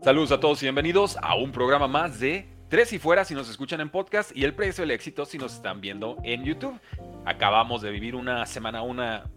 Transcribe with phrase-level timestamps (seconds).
[0.00, 3.50] Saludos a todos y bienvenidos a un programa más de Tres y Fuera si nos
[3.50, 6.78] escuchan en podcast y el precio del éxito si nos están viendo en YouTube.
[7.26, 9.28] Acabamos de vivir una semana una,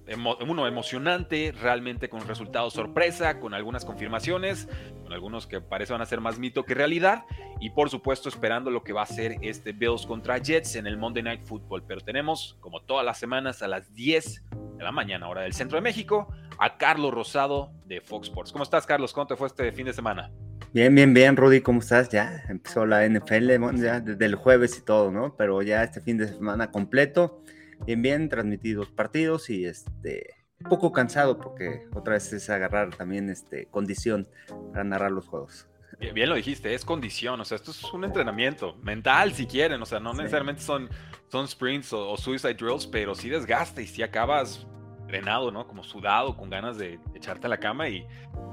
[0.48, 4.70] uno emocionante, realmente con resultados sorpresa, con algunas confirmaciones,
[5.04, 7.26] con algunos que parecen van ser más mito que realidad
[7.60, 10.96] y por supuesto esperando lo que va a ser este Bills contra Jets en el
[10.96, 11.84] Monday Night Football.
[11.88, 14.44] Pero tenemos, como todas las semanas, a las 10
[14.78, 16.28] de la mañana, hora del centro de México,
[16.60, 18.52] a Carlos Rosado de Fox Sports.
[18.52, 19.12] ¿Cómo estás, Carlos?
[19.12, 20.32] ¿Cómo te fue este fin de semana?
[20.74, 22.08] Bien, bien, bien, Rudy, ¿cómo estás?
[22.08, 25.36] Ya empezó la NFL, ya desde el jueves y todo, ¿no?
[25.36, 27.44] Pero ya este fin de semana completo,
[27.86, 33.30] bien, bien, transmitidos partidos y este, un poco cansado porque otra vez es agarrar también
[33.30, 34.30] este, condición
[34.72, 35.68] para narrar los juegos.
[36.00, 39.86] Bien, lo dijiste, es condición, o sea, esto es un entrenamiento mental si quieren, o
[39.86, 40.90] sea, no necesariamente son,
[41.28, 44.66] son sprints o, o, suicide drills, pero sí desgaste y si acabas
[45.12, 45.68] drenado, ¿no?
[45.68, 48.08] Como sudado, con ganas de echarte a la cama y,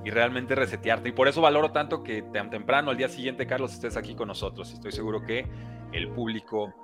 [0.05, 1.09] y realmente resetearte.
[1.09, 4.29] Y por eso valoro tanto que tan temprano, al día siguiente, Carlos, estés aquí con
[4.29, 4.73] nosotros.
[4.73, 5.47] Estoy seguro que
[5.93, 6.75] el público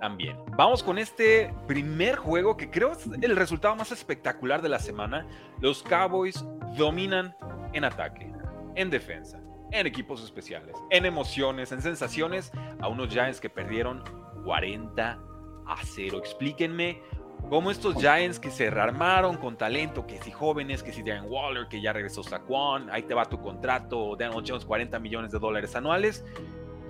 [0.00, 0.36] también.
[0.56, 5.26] Vamos con este primer juego que creo es el resultado más espectacular de la semana.
[5.60, 6.44] Los Cowboys
[6.76, 7.36] dominan
[7.72, 8.32] en ataque,
[8.74, 14.02] en defensa, en equipos especiales, en emociones, en sensaciones a unos Giants que perdieron
[14.44, 15.18] 40
[15.66, 16.18] a 0.
[16.18, 17.00] Explíquenme
[17.48, 21.66] como estos Giants que se rearmaron con talento, que si jóvenes, que si Darren Waller,
[21.68, 25.74] que ya regresó Saquon, ahí te va tu contrato, Daniel Jones 40 millones de dólares
[25.74, 26.24] anuales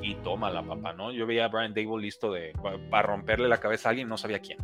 [0.02, 1.12] y toma la papá, ¿no?
[1.12, 2.52] Yo veía a Brian Dable listo de
[2.90, 4.58] para romperle la cabeza a alguien, no sabía quién.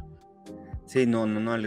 [0.87, 1.67] Sí, no, no, no, el,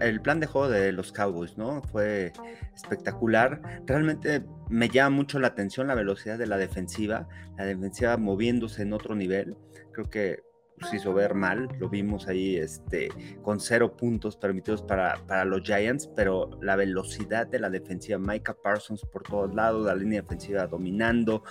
[0.00, 1.82] el, plan de juego de los Cowboys, ¿no?
[1.82, 2.32] Fue
[2.74, 3.60] espectacular.
[3.84, 8.94] Realmente me llama mucho la atención la velocidad de la defensiva, la defensiva moviéndose en
[8.94, 9.54] otro nivel.
[9.92, 10.42] Creo que
[10.82, 13.08] se hizo ver mal, lo vimos ahí este,
[13.42, 18.54] con cero puntos permitidos para, para, los Giants, pero la velocidad de la defensiva, Micah
[18.54, 21.44] Parsons por todos lados, la línea defensiva dominando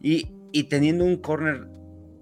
[0.00, 1.68] y, y teniendo un corner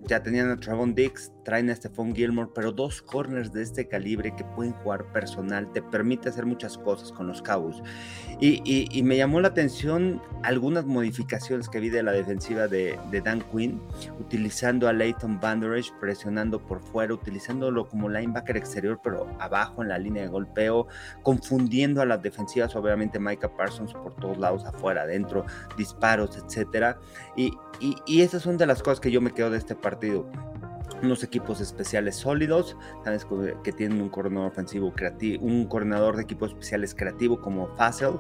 [0.07, 4.35] ya tenían a Travon Dix, traen a Stephon Gilmore, pero dos corners de este calibre
[4.35, 7.83] que pueden jugar personal, te permite hacer muchas cosas con los Cowboys.
[8.41, 13.81] Y, me llamó la atención algunas modificaciones que vi de la defensiva de, Dan Quinn,
[14.19, 19.99] utilizando a Leighton Banderage, presionando por fuera, utilizándolo como linebacker exterior, pero abajo en la
[19.99, 20.87] línea de golpeo,
[21.23, 25.45] confundiendo a las defensivas, obviamente Micah Parsons por todos lados, afuera, adentro,
[25.77, 26.99] disparos, etcétera.
[27.37, 30.27] Y, y, esas son de las cosas que yo me quedo de este partido.
[31.03, 33.27] Unos equipos especiales sólidos, sabes
[33.65, 38.19] que tienen un coordinador ofensivo creativo, un de equipos especiales creativo como Fassel,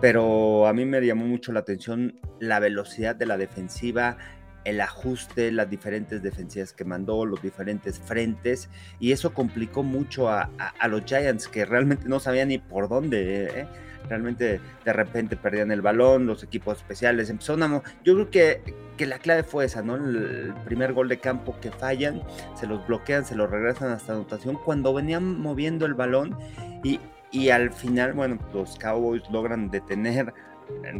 [0.00, 4.18] pero a mí me llamó mucho la atención la velocidad de la defensiva,
[4.64, 10.50] el ajuste, las diferentes defensivas que mandó, los diferentes frentes, y eso complicó mucho a,
[10.88, 13.46] los Giants que realmente no sabían ni por dónde.
[13.46, 13.66] ¿eh?
[14.08, 17.82] Realmente de repente perdían el balón, los equipos especiales empezaron a...
[18.04, 19.96] Yo creo que, que la clave fue esa, ¿no?
[19.96, 22.22] El primer gol de campo que fallan,
[22.54, 26.36] se los bloquean, se los regresan hasta anotación cuando venían moviendo el balón
[26.82, 27.00] y,
[27.30, 30.34] y al final, bueno, los Cowboys logran detener,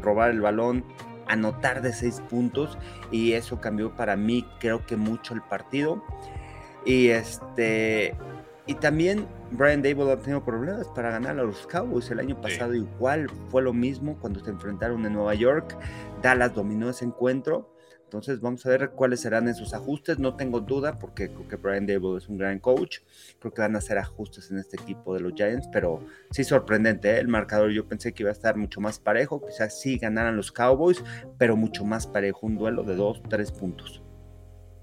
[0.00, 0.84] robar el balón,
[1.26, 2.78] anotar de seis puntos
[3.10, 6.03] y eso cambió para mí creo que mucho el partido.
[6.84, 8.15] Y este
[8.66, 9.26] y también
[9.56, 12.10] Brian Dable ha tenido problemas para ganar a los Cowboys.
[12.10, 15.78] El año pasado igual fue lo mismo cuando se enfrentaron en Nueva York.
[16.22, 17.72] Dallas dominó ese encuentro.
[18.03, 20.19] Entonces vamos a ver cuáles serán esos ajustes.
[20.19, 22.98] No tengo duda porque creo que Brian Dable es un gran coach.
[23.38, 27.10] Creo que van a hacer ajustes en este equipo de los Giants, pero sí sorprendente
[27.10, 27.19] ¿eh?
[27.21, 27.71] el marcador.
[27.71, 29.44] Yo pensé que iba a estar mucho más parejo.
[29.47, 31.03] Quizás sí ganaran los Cowboys,
[31.38, 32.47] pero mucho más parejo.
[32.47, 34.03] Un duelo de dos, tres puntos.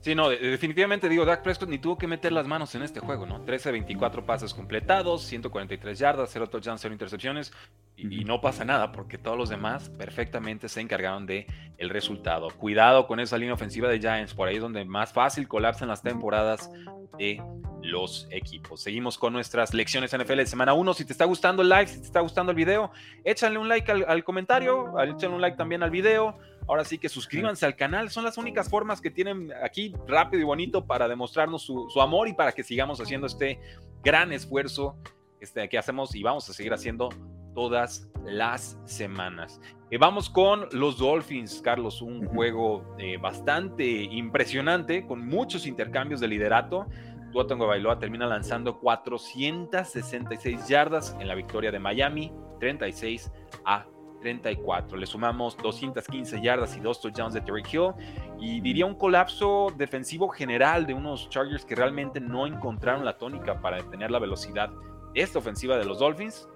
[0.01, 3.27] Sí, no, definitivamente digo, Dak Prescott ni tuvo que meter las manos en este juego,
[3.27, 3.42] ¿no?
[3.42, 7.53] 13, 24 pases completados, 143 yardas, 0 touchdowns, 0 intercepciones,
[7.95, 11.45] y, no pasa nada porque todos los demás perfectamente se encargaron de
[11.77, 12.48] el resultado.
[12.50, 16.01] Cuidado con esa línea ofensiva de Giants, por ahí es donde más fácil colapsan las
[16.01, 16.71] temporadas
[17.19, 17.39] de
[17.83, 18.81] los equipos.
[18.81, 20.95] Seguimos con nuestras lecciones NFL de semana 1.
[20.95, 22.92] Si te está gustando el live, si te está gustando el video,
[23.24, 26.39] échale un like al, al comentario, échale un like también al video
[26.71, 30.45] Ahora sí que suscríbanse al canal, son las únicas formas que tienen aquí rápido y
[30.45, 33.59] bonito para demostrarnos su, amor y para que sigamos haciendo este
[34.01, 34.95] gran esfuerzo
[35.41, 37.09] este, que hacemos y vamos a seguir haciendo
[37.53, 39.59] todas las semanas.
[39.89, 46.29] Eh, vamos con los Dolphins, Carlos, un juego eh, bastante impresionante, con muchos intercambios de
[46.29, 46.88] liderato.
[47.33, 52.31] Tua Bailoa termina lanzando 466 yardas en la victoria de Miami,
[52.62, 53.29] 36
[53.65, 53.85] a
[54.21, 54.97] 34.
[54.97, 57.91] Le sumamos 215 yardas y dos touchdowns de Terry Hill.
[58.39, 63.59] Y diría un colapso defensivo general de unos Chargers que realmente no encontraron la tónica
[63.59, 64.69] para detener la velocidad
[65.13, 66.47] de esta ofensiva de los Dolphins.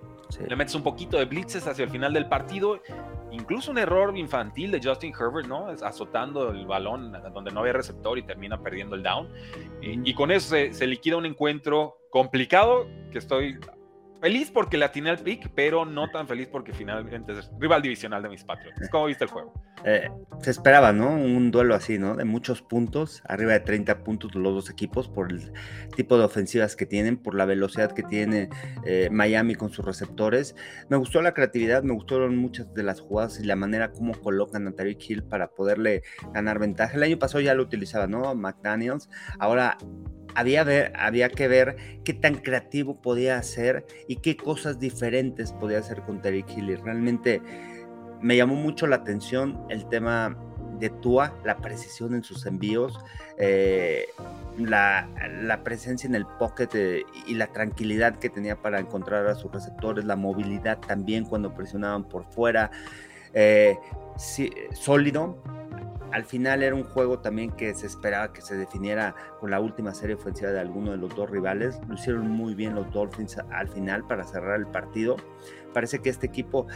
[0.48, 2.82] Le metes un poquito de blitzes hacia el final del partido.
[3.32, 5.68] Incluso un error infantil de Justin Herbert, ¿no?
[5.68, 9.30] Azotando el balón donde no había receptor y termina perdiendo el down.
[9.82, 13.60] y, con eso se, se liquida un encuentro complicado que estoy
[14.22, 18.24] Feliz porque le atiné al pick, pero no tan feliz porque finalmente es rival divisional
[18.24, 18.90] de mis Patriots.
[18.90, 19.54] ¿Cómo viste el juego?
[19.84, 20.10] Eh,
[20.42, 21.10] se esperaba, ¿no?
[21.10, 22.16] Un duelo así, ¿no?
[22.16, 25.52] De muchos puntos, arriba de 30 puntos los dos equipos por el
[25.96, 28.50] tipo de ofensivas que tienen, por la velocidad que tiene
[28.86, 30.56] eh, Miami con sus receptores.
[30.90, 34.68] Me gustó la creatividad, me gustaron muchas de las jugadas y la manera como colocan
[34.68, 36.02] a Tariq Hill para poderle
[36.34, 36.96] ganar ventaja.
[36.96, 38.34] El año pasado ya lo utilizaba, ¿no?
[38.34, 39.10] McDaniels.
[39.40, 39.78] Ahora
[40.36, 46.22] había, que ver qué tan creativo podía ser y qué cosas diferentes podía hacer con
[46.22, 46.80] Terry Hill.
[46.84, 47.42] realmente
[48.22, 50.38] me llamó mucho la atención el tema
[50.80, 53.00] de Tua, la precisión en sus envíos,
[53.38, 54.08] eh,
[54.58, 55.08] la,
[55.64, 60.06] presencia en el pocket eh, y la tranquilidad que tenía para encontrar a sus receptores,
[60.06, 62.72] la movilidad también cuando presionaban por fuera.
[63.34, 63.78] Eh,
[64.74, 65.42] sólido,
[66.12, 69.94] al final era un juego también que se esperaba que se definiera con la última
[69.94, 71.80] serie ofensiva de alguno de los dos rivales.
[71.88, 75.18] Lo hicieron muy bien los Dolphins al final para cerrar el partido.
[75.74, 76.68] Parece que este equipo,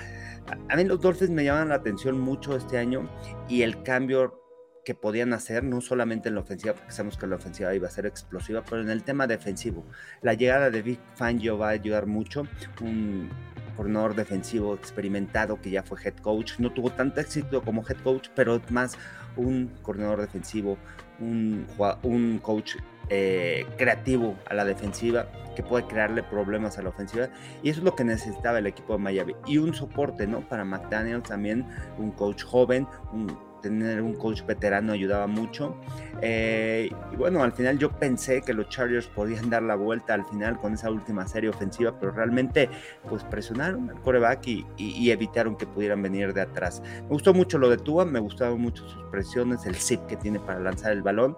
[0.69, 3.09] a mí los Dolphins me llaman la atención mucho este año
[3.47, 4.39] y el cambio
[4.83, 7.91] que podían hacer, no solamente en la ofensiva, porque sabemos que la ofensiva iba a
[7.91, 9.85] ser explosiva, pero en el tema defensivo.
[10.21, 12.43] La llegada de Vic Fangio va a ayudar mucho.
[12.81, 13.29] Un
[13.75, 16.59] coordinador defensivo experimentado que ya fue head coach.
[16.59, 18.97] No tuvo tanto éxito como head coach, pero más
[19.35, 20.77] un coordinador defensivo,
[21.19, 21.65] un,
[22.03, 22.75] un coach
[23.09, 27.29] eh, creativo a la defensiva que puede crearle problemas a la ofensiva.
[27.63, 29.35] Y eso es lo que necesitaba el equipo de Miami.
[29.47, 31.65] Y un soporte no para McDaniel también
[31.97, 35.75] un coach joven un tener un coach veterano ayudaba mucho.
[36.21, 40.25] Eh, y bueno, al final yo pensé que los Chargers podían dar la vuelta al
[40.25, 42.69] final con esa última serie ofensiva, pero realmente
[43.07, 46.81] pues presionaron al coreback y, evitaron que pudieran venir de atrás.
[47.03, 50.39] Me gustó mucho lo de Tua, me gustaron mucho sus presiones, el zip que tiene
[50.39, 51.37] para lanzar el balón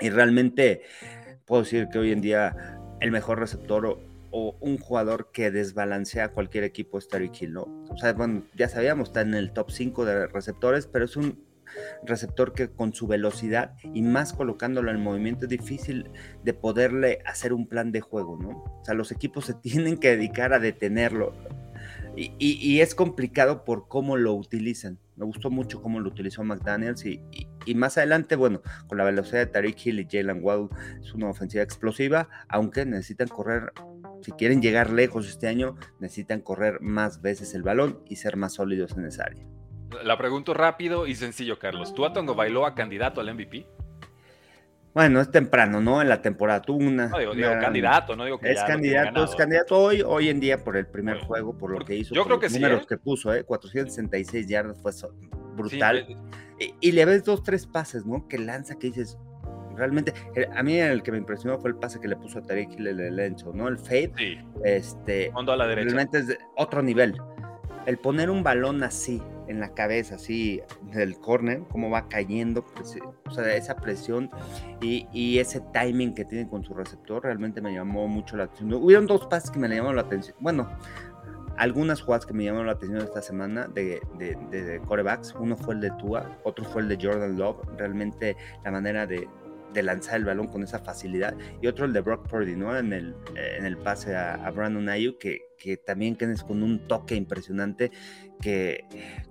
[0.00, 0.82] y realmente
[1.44, 3.98] puedo decir que hoy en día el mejor receptor
[4.36, 7.62] o, un jugador que desbalancea a cualquier equipo es Terry Hill, ¿no?
[7.88, 11.42] O sea, bueno, ya sabíamos, está en el top 5 de receptores, pero es un
[12.04, 16.10] receptor que con su velocidad y más colocándolo en movimiento es difícil
[16.44, 18.50] de poderle hacer un plan de juego, ¿no?
[18.50, 21.34] O sea, los equipos se tienen que dedicar a detenerlo.
[22.18, 24.98] Y, es complicado por cómo lo utilizan.
[25.16, 27.20] Me gustó mucho cómo lo utilizó McDaniels y,
[27.66, 30.68] y más adelante, bueno, con la velocidad de Tariq Hill y Jalen Waddle
[31.02, 33.72] es una ofensiva explosiva, aunque necesitan correr,
[34.22, 38.54] si quieren llegar lejos este año, necesitan correr más veces el balón y ser más
[38.54, 39.46] sólidos en esa área.
[40.04, 41.94] La pregunto rápido y sencillo, Carlos.
[41.94, 43.66] ¿Tú a Tongo Bailoa candidato al MVP?
[44.96, 46.00] Bueno, es temprano, ¿no?
[46.00, 46.62] En la temporada.
[46.62, 50.40] Tú una, no, digo, candidato, no digo que Es candidato, es candidato hoy, hoy en
[50.40, 52.14] día por el primer juego, por lo que hizo.
[52.14, 52.86] Yo creo que los números ¿eh?
[52.88, 53.44] que puso, ¿eh?
[53.44, 54.92] 466 yardas fue
[55.54, 56.06] brutal.
[56.58, 56.72] Eh.
[56.80, 58.26] y, le ves dos, tres pases, ¿no?
[58.26, 59.18] Que lanza, que dices,
[59.76, 60.12] realmente,
[60.54, 62.86] a mí el que me impresionó fue el pase que le puso a Tarek Hill
[62.86, 63.68] el Lenzo, ¿no?
[63.68, 64.12] El fade.
[64.16, 64.38] Sí.
[64.64, 65.86] Este, Fondo a la derecha.
[65.86, 67.16] Realmente es de otro nivel.
[67.86, 70.60] El poner un balón así, en la cabeza, así
[70.92, 74.30] del corner, cómo va cayendo, pues, eh, o sea, esa presión
[74.80, 78.82] y, ese timing que tiene con su receptor, realmente me llamó mucho la atención.
[78.82, 80.36] Hubieron dos pases que me llamaron la atención.
[80.40, 80.68] Bueno,
[81.56, 85.34] algunas jugadas que me llamaron la atención esta semana de, de, corebacks.
[85.38, 87.58] Uno fue el de Tua, otro fue el de Jordan Love.
[87.76, 89.28] Realmente la manera de,
[89.82, 91.36] lanzar el balón con esa facilidad.
[91.60, 92.76] Y otro el de Brock Purdy, ¿no?
[92.76, 97.14] En el, en el pase a, Brandon Ayuk, que, que también tienes con un toque
[97.14, 97.90] impresionante
[98.40, 98.84] que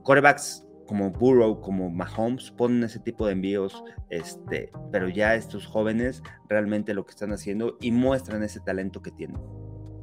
[0.03, 6.21] corebacks como Burrow, como Mahomes, ponen ese tipo de envíos, este, pero ya estos jóvenes
[6.47, 9.37] realmente lo que están haciendo y muestran ese talento que tienen.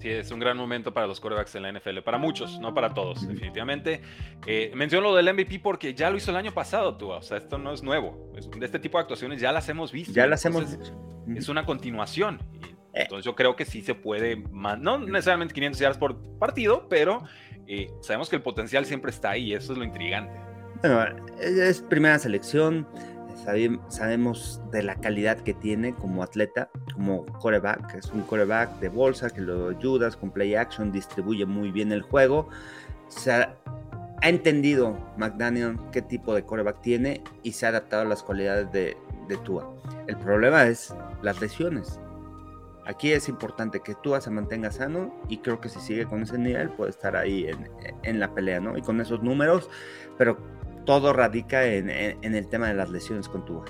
[0.02, 2.92] Sí, es un gran momento para los corebacks en la NFL, para muchos, no para
[2.92, 4.00] todos, definitivamente.
[4.48, 7.36] Eh, menciono lo del MVP porque ya lo hizo el año pasado, tú, o sea,
[7.36, 8.32] esto no es nuevo.
[8.58, 10.12] de este tipo de actuaciones ya las hemos visto.
[10.12, 10.92] Ya las hemos visto.
[11.36, 12.40] Es una continuación.
[12.94, 13.02] Eh.
[13.02, 17.22] Entonces yo creo que sí se puede, no necesariamente 500 yardas por partido, pero
[17.68, 20.34] eh, sabemos que el potencial siempre está ahí eso es lo intrigante.
[20.82, 22.88] Bueno, es primera selección,
[23.36, 27.94] sabemos de la calidad que tiene como atleta, como coreback.
[27.94, 32.02] Es un coreback de bolsa que lo ayudas con play action, distribuye muy bien el
[32.02, 32.48] juego.
[33.08, 33.56] Se ha,
[34.22, 38.96] entendido McDaniel qué tipo de coreback tiene y se ha adaptado a las cualidades de,
[39.28, 39.68] de Tua.
[40.06, 41.98] El problema es las lesiones.
[42.86, 46.38] Aquí es importante que Tua se mantenga sano y creo que si sigue con ese
[46.38, 47.68] nivel puede estar ahí en,
[48.02, 48.76] en la pelea, ¿no?
[48.76, 49.68] Y con esos números,
[50.18, 50.36] pero
[50.84, 53.64] todo radica en, el tema de las lesiones con Tua.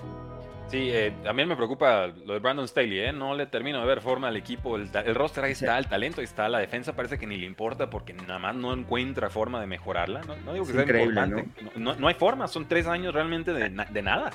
[0.69, 3.13] Sí, eh, también me preocupa lo de Brandon Staley, ¿eh?
[3.13, 4.77] No le termino de ver forma al equipo.
[4.77, 7.91] El, roster ahí está, el talento ahí está, la defensa parece que ni le importa
[7.91, 10.23] porque nada más no encuentra forma de mejorarla.
[10.23, 11.45] No, digo que sea importante.
[11.77, 11.95] ¿no?
[11.95, 14.31] No, hay forma, son tres años realmente de, de nada.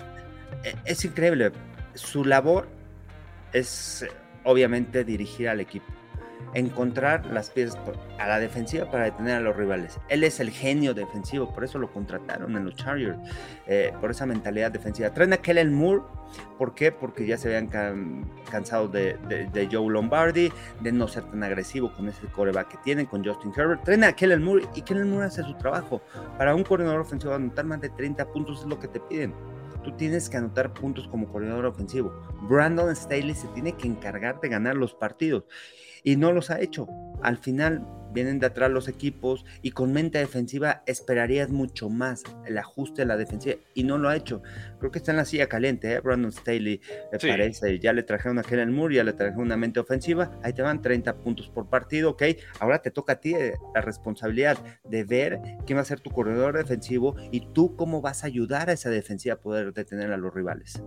[0.63, 1.51] E, es increíble.
[1.95, 2.67] Su labor
[3.51, 4.05] es
[4.43, 5.96] obviamente dirigir al equipo
[6.53, 7.77] encontrar las piezas
[8.19, 9.99] a la defensiva para detener a los rivales.
[10.09, 13.17] Él es el genio defensivo, por eso lo contrataron en los Chargers,
[13.67, 15.13] eh, por esa mentalidad defensiva.
[15.13, 16.01] Traen a Kellen Moore,
[16.57, 16.91] ¿por qué?
[16.91, 20.51] Porque ya se habían cansado de, Joe Lombardi,
[20.81, 23.83] de no ser tan agresivo con ese coreback que tienen, con Justin Herbert.
[23.83, 26.01] Traen a Kellen Moore y Kellen Moore hace su trabajo.
[26.37, 29.33] Para un coordinador ofensivo anotar más de 30 puntos es lo que te piden
[29.83, 32.11] tú tienes que anotar puntos como coordinador ofensivo.
[32.41, 35.45] Brandon Staley se tiene que encargar de ganar los partidos
[36.03, 36.87] y no los ha hecho.
[37.21, 42.57] Al final vienen de atrás los equipos y con mente defensiva esperarías mucho más el
[42.57, 44.41] ajuste de la defensiva y no lo ha hecho.
[44.79, 45.99] Creo que está en la silla caliente, ¿eh?
[45.99, 47.79] Brandon Staley, me parece.
[47.79, 50.31] Ya le trajeron a Kellen Moore, ya le trajeron una mente ofensiva.
[50.43, 52.23] Ahí te van 30 puntos por partido, ¿ok?
[52.59, 56.09] Ahora te toca a ti eh, la responsabilidad de ver quién va a ser tu
[56.09, 60.17] corredor defensivo y tú cómo vas a ayudar a esa defensiva a poder detener a
[60.17, 60.81] los rivales.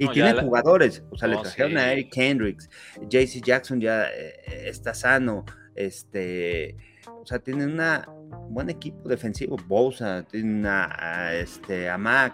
[0.00, 2.70] Y tiene jugadores, o sea, le trajeron a Eric Hendricks,
[3.02, 6.74] JC Jackson ya eh, está sano, este,
[7.06, 12.32] o sea, tiene un buen equipo defensivo, Bosa, tiene una, este, a Mac,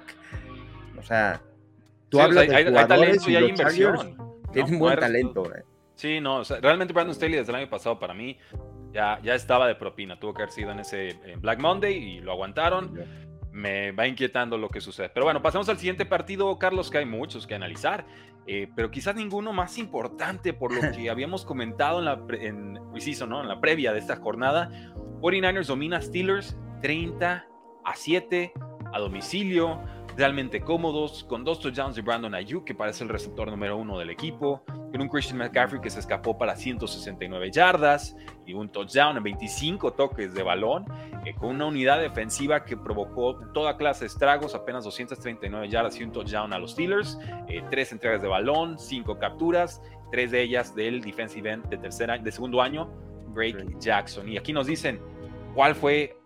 [0.97, 1.43] o sea,
[2.09, 4.17] tú hablas de jugadores y, hay inversión.
[4.53, 5.65] Tiene un buen talento, eh.
[5.97, 8.39] Sí, no, o sea, realmente Brandon Staley desde el año pasado para mí
[8.93, 12.33] ya, ya estaba de propina, tuvo que haber sido en ese Black Monday y lo
[12.33, 13.26] aguantaron.
[13.57, 15.09] Me va inquietando lo que sucede.
[15.09, 18.05] Pero bueno, pasamos al siguiente partido, Carlos, que hay muchos que analizar.
[18.47, 23.41] Eh, pero quizás ninguno más importante por lo que habíamos comentado en la, en, ¿no?
[23.41, 24.71] en la previa de esta jornada.
[25.23, 27.47] 49ers domina Steelers 30
[27.83, 28.53] a 7
[28.93, 29.81] a domicilio
[30.17, 34.09] realmente cómodos, con dos touchdowns de Brandon Ayuk, que parece el receptor número uno del
[34.11, 39.23] equipo, con un Christian McCaffrey que se escapó para 169 yardas y un touchdown en
[39.23, 40.87] 25 toques de balón,
[41.27, 46.05] eh, con una unidad defensiva que provocó toda clase de estragos, apenas 239 yardas y
[46.05, 47.19] un touchdown a los Steelers,
[47.49, 52.17] eh, tres entregas de balón, cinco capturas, tres de ellas del defensive end de, tercera,
[52.17, 52.89] de segundo año,
[53.35, 54.29] Drake Jackson.
[54.29, 54.99] Y aquí nos dicen
[55.55, 56.17] cuál fue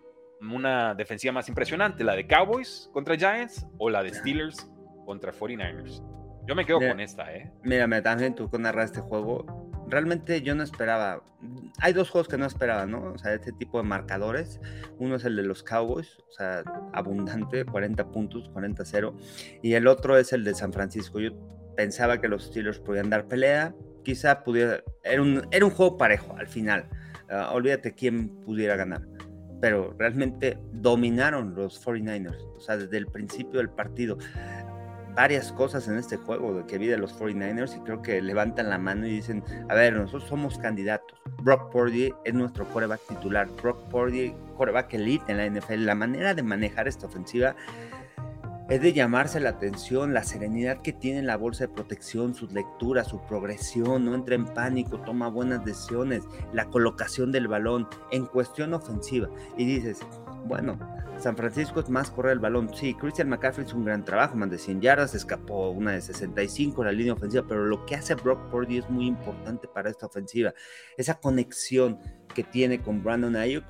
[0.41, 4.69] una defensiva más impresionante, la de Cowboys contra Giants o la de Steelers
[5.05, 6.03] contra 49ers.
[6.47, 7.51] Yo me quedo con esta, ¿eh?
[7.63, 9.85] Mírame, también tú este juego.
[9.87, 11.21] Realmente yo no esperaba.
[11.79, 13.11] Hay dos juegos que no esperaba, ¿no?
[13.13, 14.59] O sea, este tipo de marcadores.
[14.97, 19.13] Uno es el de los Cowboys, o sea, abundante, 40 puntos, 40-0.
[19.61, 21.19] Y el otro es el de San Francisco.
[21.19, 21.31] Yo
[21.75, 23.75] pensaba que los Steelers podían dar pelea.
[24.03, 24.81] Quizá pudiera.
[25.03, 26.89] Era un, era un juego parejo al final.
[27.29, 29.01] Ah, olvídate quién pudiera ganar
[29.61, 34.17] pero realmente dominaron los 49ers, o sea, desde el principio del partido.
[35.13, 38.77] Varias cosas en este juego que vi de los 49ers y creo que levantan la
[38.77, 41.21] mano y dicen, a ver, nosotros somos candidatos.
[41.43, 43.47] Brock Purdy es nuestro coreback titular.
[43.61, 45.85] Brock Purdy, coreback elite en la NFL.
[45.85, 47.55] La manera de manejar esta ofensiva
[48.71, 53.09] es de llamarse la atención, la serenidad que tiene la bolsa de protección, sus lecturas,
[53.09, 56.23] su progresión, no entra en pánico, toma buenas decisiones,
[56.53, 59.27] la colocación del balón en cuestión ofensiva.
[59.57, 59.99] Y dices,
[60.45, 60.79] bueno,
[61.17, 62.73] San Francisco es más correr el balón.
[62.73, 66.81] Sí, Christian McCaffrey es un gran trabajo, más de 100 yardas, escapó una de 65
[66.81, 70.05] en la línea ofensiva, pero lo que hace Brock Purdy es muy importante para esta
[70.05, 70.53] ofensiva.
[70.95, 71.99] Esa conexión
[72.33, 73.65] que tiene con Brandon Ayuk.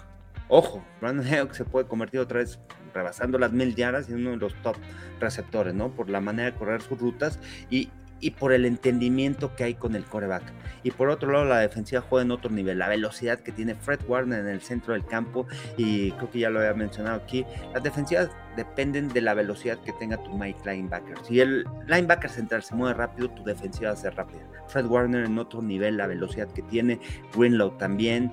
[0.47, 2.59] Ojo, Brandon Ayuk se puede convertir otra vez
[2.93, 4.75] rebasando las mil yardas y uno de los top
[5.19, 5.89] receptores, ¿no?
[5.89, 9.95] Por la manera de correr sus rutas y, y por el entendimiento que hay con
[9.95, 10.43] el coreback.
[10.83, 12.79] Y por otro lado, la defensiva juega en otro nivel.
[12.79, 15.45] La velocidad que tiene Fred Warner en el centro del campo,
[15.77, 19.93] y creo que ya lo había mencionado aquí, las defensivas dependen de la velocidad que
[19.93, 21.17] tenga tu Mike linebacker.
[21.23, 24.41] Si el linebacker central se mueve rápido, tu defensiva va a ser rápida.
[24.67, 26.99] Fred Warner en otro nivel, la velocidad que tiene,
[27.35, 28.31] Greenlow también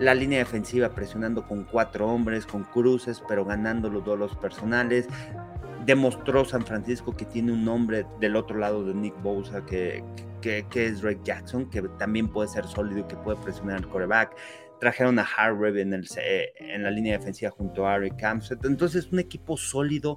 [0.00, 5.06] la línea defensiva presionando con cuatro hombres, con cruces, pero ganando los duelos personales.
[5.84, 10.02] Demostró San Francisco que tiene un hombre del otro lado de Nick Bosa, que,
[10.40, 14.34] que, es Drake Jackson, que también puede ser sólido y que puede presionar al coreback.
[14.80, 16.08] Trajeron a Harvey en, el,
[16.58, 18.52] en la línea defensiva junto a Ari Camps.
[18.64, 20.16] Entonces, un equipo sólido,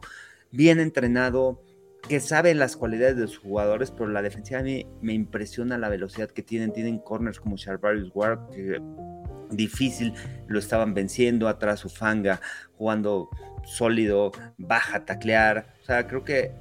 [0.52, 1.62] bien entrenado,
[2.08, 5.90] que saben las cualidades de sus jugadores, pero la defensiva a mí me impresiona la
[5.90, 6.72] velocidad que tienen.
[6.72, 8.82] Tienen corners como Charvarius Ward, que
[9.56, 10.14] difícil
[10.48, 12.42] lo estaban venciendo, atrás su fanga,
[12.78, 13.30] jugando
[13.66, 15.74] sólido, baja taclear.
[15.82, 16.52] O sea, creo que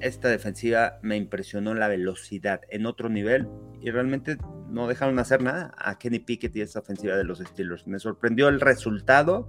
[0.00, 3.48] esta defensiva me impresionó la velocidad en otro nivel
[3.80, 4.36] y realmente
[4.68, 7.86] no dejaron hacer nada a Kenny Pickett y esta ofensiva de los Steelers.
[7.86, 9.48] Me sorprendió el resultado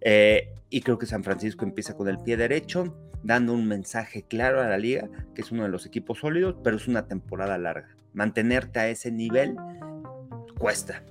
[0.00, 4.60] eh, y creo que San Francisco empieza con el pie derecho, dando un mensaje claro
[4.60, 7.96] a la liga, que es uno de los equipos sólidos, pero es una temporada larga.
[8.12, 9.56] Mantenerte a ese nivel
[10.58, 11.02] cuesta.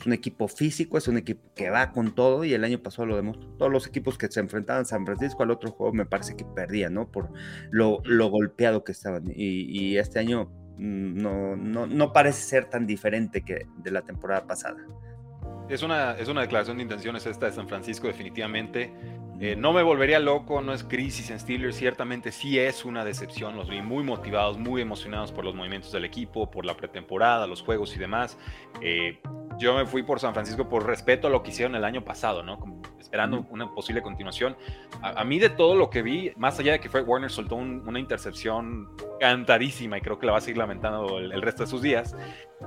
[0.00, 3.04] Es un equipo físico, es un equipo que va con todo y el año pasado
[3.04, 3.46] lo demostró.
[3.58, 6.44] Todos los equipos que se enfrentaban a San Francisco al otro juego me parece que
[6.44, 7.10] perdían, ¿no?
[7.10, 7.30] Por
[7.70, 9.30] lo, golpeado que estaban.
[9.34, 10.46] Y, este año
[10.78, 14.78] mm, no, no, no parece ser tan diferente que de la temporada pasada.
[15.68, 18.92] Es una, es una declaración de intenciones esta de San Francisco, definitivamente.
[19.42, 23.56] Eh, no me volvería loco, no es crisis en Steelers, ciertamente sí es una decepción.
[23.56, 27.62] Los vi muy motivados, muy emocionados por los movimientos del equipo, por la pretemporada, los
[27.62, 28.36] juegos y demás.
[28.82, 29.18] Eh,
[29.58, 32.42] yo me fui por San Francisco por respeto a lo que hicieron el año pasado,
[32.42, 32.58] ¿no?
[33.10, 34.56] esperando una posible continuación.
[35.02, 37.98] A, mí de todo lo que vi, más allá de que Fred Warner soltó una
[37.98, 42.14] intercepción cantadísima y creo que la va a seguir lamentando el, resto de sus días,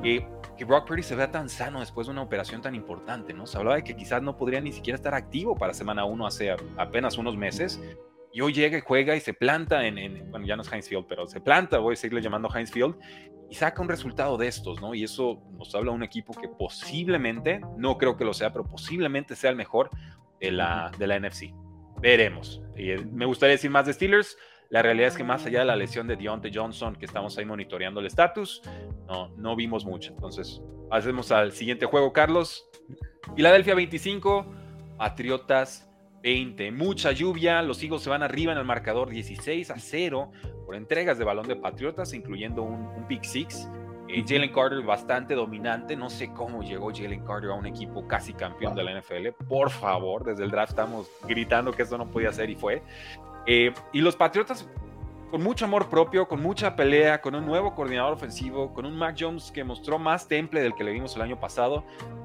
[0.04, 0.28] eh,
[0.58, 3.48] que Brock Purdy se vea tan sano después de una operación tan importante, ¿no?
[3.48, 6.54] Se hablaba de que quizás no podría ni siquiera estar activo para semana 1 hace
[6.78, 7.82] apenas unos meses.
[8.32, 11.06] Y hoy llega y juega y se planta en, bueno, ya no es Heinz Field,
[11.08, 12.96] pero se planta, voy a seguirle llamando Heinz Field,
[13.50, 14.96] y saca un resultado de estos, ¿no?
[14.96, 18.66] Y eso nos habla de un equipo que posiblemente, no creo que lo sea, pero
[18.66, 19.92] posiblemente sea el mejor
[20.40, 21.54] de la, de la NFC.
[22.02, 22.64] Veremos.
[22.76, 24.36] Y eh, me gustaría decir más de Steelers,
[24.70, 27.46] la realidad es que más allá de la lesión de Deontay Johnson, que estamos ahí
[27.46, 28.64] monitoreando el estatus,
[29.06, 30.12] no, no vimos mucho.
[30.12, 32.68] Entonces, hacemos al siguiente juego, Carlos.
[33.36, 34.52] Filadelfia 25,
[34.98, 35.93] Patriotas
[36.24, 36.72] 20.
[36.72, 40.32] Mucha lluvia, los Eagles se van arriba en el marcador 16 a 0
[40.66, 43.70] por entregas de balón de Patriotas, incluyendo un, un pick six.
[44.08, 45.96] Eh, Jalen Carter bastante dominante.
[45.96, 49.30] No sé cómo llegó Jalen Carter a un equipo casi campeón de la NFL.
[49.48, 52.82] Por favor, desde el draft estamos gritando que eso no podía ser y fue.
[53.46, 54.68] Eh, y los Patriotas,
[55.34, 59.16] con mucho amor propio, con mucha pelea, con un nuevo coordinador ofensivo, con un Mac
[59.20, 61.84] Jones que mostró más temple del que le vimos el año pasado,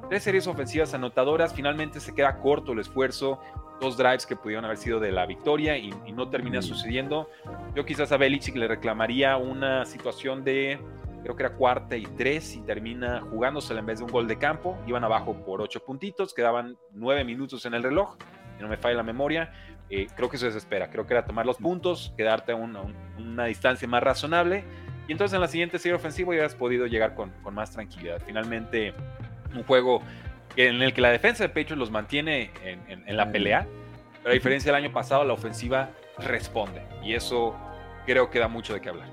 [0.09, 3.41] tres series ofensivas anotadoras, finalmente se queda corto el esfuerzo,
[3.81, 7.27] dos drives que pudieron haber sido de la victoria y, no termina sucediendo.
[7.73, 10.79] Yo quizás a Belichick le reclamaría una situación de,
[11.23, 14.37] creo que era cuarta y tres y termina jugándosela en vez de un gol de
[14.37, 14.77] campo.
[14.85, 18.17] Iban abajo por ocho puntitos, quedaban nueve minutos en el reloj,
[18.55, 19.51] si no me falla la memoria.
[19.89, 20.89] Eh, creo que eso desespera.
[20.89, 24.63] Creo que era tomar los puntos, quedarte a una, distancia más razonable.
[25.07, 28.21] Y entonces en la siguiente serie ofensiva has podido llegar con, más tranquilidad.
[28.25, 28.93] Finalmente,
[29.55, 30.01] un juego
[30.55, 33.65] en el que la defensa de Patriots los mantiene en, la pelea.
[34.21, 36.83] Pero a diferencia del año pasado, la ofensiva responde.
[37.03, 37.55] Y eso
[38.05, 39.07] creo que da mucho de qué hablar.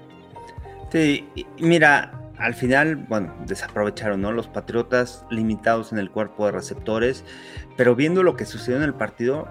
[0.90, 4.32] Sí, mira, al final, bueno, desaprovecharon, ¿no?
[4.32, 7.24] Los Patriotas limitados en el cuerpo de receptores,
[7.76, 9.48] pero viendo lo que sucedió en el partido,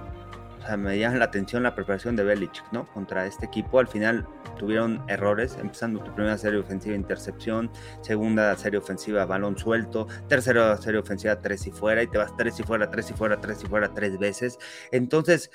[0.78, 2.88] me llama la atención la preparación de Belichick, ¿no?
[2.94, 3.80] Contra este equipo.
[3.80, 10.08] Al final tuvieron errores, empezando tu primera serie ofensiva, intercepción, segunda serie ofensiva, balón suelto,
[10.28, 13.40] tercera serie ofensiva, tres y fuera, y te vas tres y fuera, tres y fuera,
[13.40, 14.58] tres y fuera, tres veces.
[14.92, 15.52] Entonces,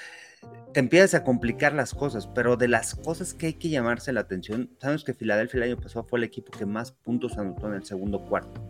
[0.72, 4.20] te empiezas a complicar las cosas, pero de las cosas que hay que llamarse la
[4.20, 7.74] atención, sabemos que Filadelfia el año pasado fue el equipo que más puntos anotó en
[7.74, 8.62] el segundo cuarto.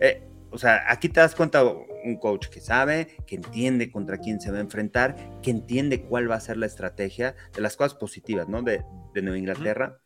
[0.00, 4.40] Eh, o sea, aquí te das cuenta un coach que sabe, que entiende contra quién
[4.40, 7.94] se va a enfrentar, que entiende cuál va a ser la estrategia de las cosas
[7.94, 8.62] positivas, ¿no?
[8.62, 8.84] De,
[9.14, 9.98] de Nueva Inglaterra.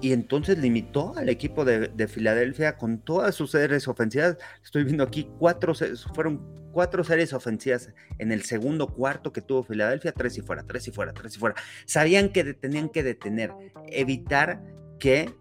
[0.00, 4.36] Y entonces limitó al equipo de, de, Filadelfia con todas sus series ofensivas.
[4.62, 5.74] Estoy viendo aquí cuatro,
[6.14, 10.88] fueron cuatro series ofensivas en el segundo cuarto que tuvo Filadelfia, tres y fuera, tres
[10.88, 11.54] y fuera, tres y fuera.
[11.86, 13.52] Sabían que tenían que detener,
[13.86, 14.62] evitar
[14.98, 15.32] que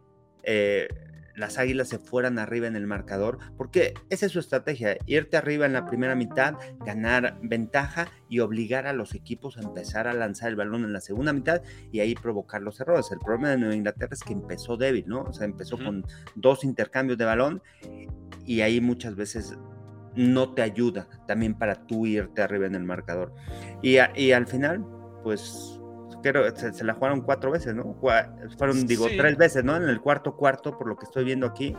[0.43, 0.87] eh,
[1.35, 5.65] las águilas se fueran arriba en el marcador, porque esa es su estrategia, irte arriba
[5.65, 10.49] en la primera mitad, ganar ventaja y obligar a los equipos a empezar a lanzar
[10.49, 13.11] el balón en la segunda mitad y ahí provocar los errores.
[13.11, 15.23] El problema de Nueva Inglaterra es que empezó débil, ¿no?
[15.23, 17.61] O sea, empezó con dos intercambios de balón
[18.45, 19.57] y ahí muchas veces
[20.15, 23.33] no te ayuda también para tú irte arriba en el marcador.
[23.81, 24.85] Y, y al final,
[25.23, 25.79] pues
[26.23, 27.95] se, la jugaron cuatro veces, ¿no?
[28.57, 29.75] Fueron, digo, tres veces, ¿no?
[29.75, 31.75] En el cuarto cuarto, por lo que estoy viendo aquí.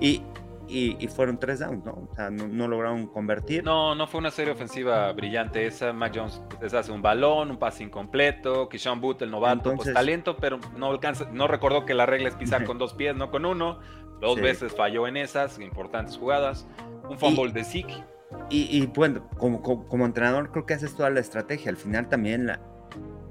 [0.00, 0.22] Y,
[0.68, 2.08] y, fueron tres downs, ¿no?
[2.10, 3.64] O sea, no, lograron convertir.
[3.64, 5.92] No, no fue una serie ofensiva brillante esa.
[5.92, 8.68] Mac Jones les hace un balón, un pase incompleto.
[8.68, 12.34] Kishon Boot, el novato, pues talento, pero no alcanza, no recordó que la regla es
[12.34, 13.80] pisar con dos pies, no con uno.
[14.20, 16.66] Dos veces falló en esas importantes jugadas.
[17.08, 18.04] Un fumble de Zeke.
[18.50, 21.70] Y, y, bueno, como, como, como, entrenador creo que haces toda la estrategia.
[21.70, 22.60] Al final también la,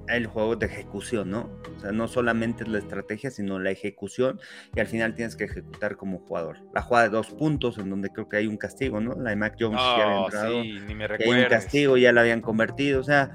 [0.08, 1.50] el juego de ejecución, ¿no?
[1.76, 4.40] O sea, no solamente es la estrategia, sino la ejecución
[4.76, 6.58] y al final tienes que ejecutar como jugador.
[6.74, 9.16] La jugada de dos puntos, en donde creo que hay un castigo, ¿no?
[9.16, 10.62] La de Mac Jones ya había entrado.
[10.62, 13.32] Sí, ni me hay un castigo, ya la habían convertido, o sea,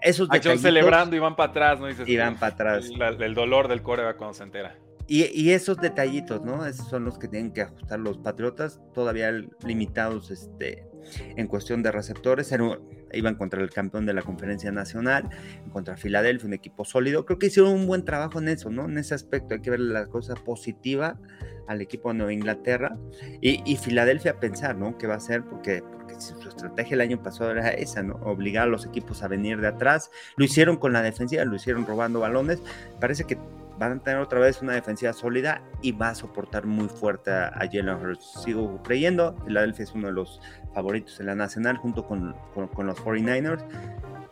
[0.00, 1.86] esos Jones celebrando y van para atrás, ¿no?
[1.86, 2.88] Dices, y van para atrás.
[3.20, 4.76] El, dolor del core cuando se entera.
[5.06, 6.66] Y, y, esos detallitos, ¿no?
[6.66, 9.32] Esos son los que tienen que ajustar los Patriotas, todavía
[9.64, 10.84] limitados este,
[11.36, 12.54] en cuestión de receptores.
[13.12, 15.28] Iban contra el campeón de la conferencia nacional,
[15.72, 17.24] contra Filadelfia, un equipo sólido.
[17.24, 18.86] Creo que hicieron un buen trabajo en eso, ¿no?
[18.86, 21.18] En ese aspecto hay que ver la cosa positiva
[21.68, 22.96] al equipo de Nueva Inglaterra
[23.40, 24.96] y, y Filadelfia pensar, ¿no?
[24.96, 25.44] ¿Qué va a hacer?
[25.44, 28.14] Porque, porque su estrategia el año pasado era esa, ¿no?
[28.16, 30.10] Obligar a los equipos a venir de atrás.
[30.36, 32.62] Lo hicieron con la defensiva, lo hicieron robando balones.
[33.00, 33.38] Parece que
[33.78, 37.52] van a tener otra vez una defensiva sólida y va a soportar muy fuerte a,
[37.70, 38.42] Jalen Hurts.
[38.44, 40.40] Sigo creyendo, Philadelphia es uno de los
[40.74, 43.64] favoritos en la nacional junto con, con, los 49ers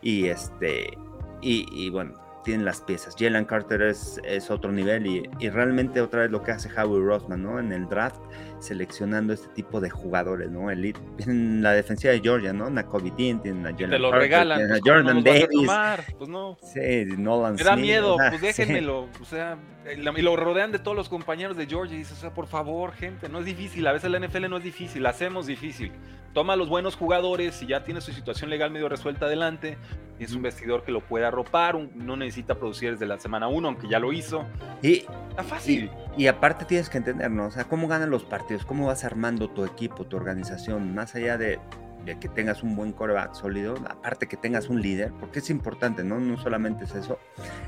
[0.01, 0.97] y este
[1.41, 3.15] y, y bueno, tienen las piezas.
[3.17, 7.03] Jalen Carter es, es otro nivel y, y, realmente otra vez lo que hace Howie
[7.03, 7.59] Rossman, ¿no?
[7.59, 8.21] En el draft,
[8.59, 10.69] seleccionando este tipo de jugadores, ¿no?
[10.71, 10.99] Elite.
[11.27, 12.69] En la defensiva de Georgia, ¿no?
[12.69, 14.61] Nakobe Dean, tienen a Jalen Te lo regalan.
[14.69, 15.69] Pues, Jordan Davis.
[16.17, 16.57] Pues no.
[16.61, 19.09] Sí, Nolan Me da miedo, pues déjenmelo.
[19.21, 19.57] O sea,
[19.95, 22.93] y lo rodean de todos los compañeros de Georgia y dices, o sea, por favor,
[22.93, 23.85] gente, no es difícil.
[23.87, 25.91] A veces la NFL no es difícil, la hacemos difícil.
[26.33, 29.77] Toma a los buenos jugadores y ya tiene su situación legal medio resuelta adelante.
[30.19, 33.87] Es un vestidor que lo puede arropar, no necesita producir desde la semana 1, aunque
[33.87, 34.45] ya lo hizo.
[34.81, 35.89] Y, Está fácil.
[36.17, 37.47] Y, aparte tienes que entender, ¿no?
[37.47, 41.37] O sea, cómo ganan los partidos, cómo vas armando tu equipo, tu organización, más allá
[41.37, 41.59] de,
[42.05, 46.19] que tengas un buen coreback sólido, aparte que tengas un líder, porque es importante, ¿no?
[46.19, 47.19] No solamente es eso,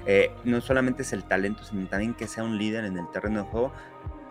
[0.05, 3.43] eh, no solamente es el talento, sino también que sea un líder en el terreno
[3.43, 3.73] de juego,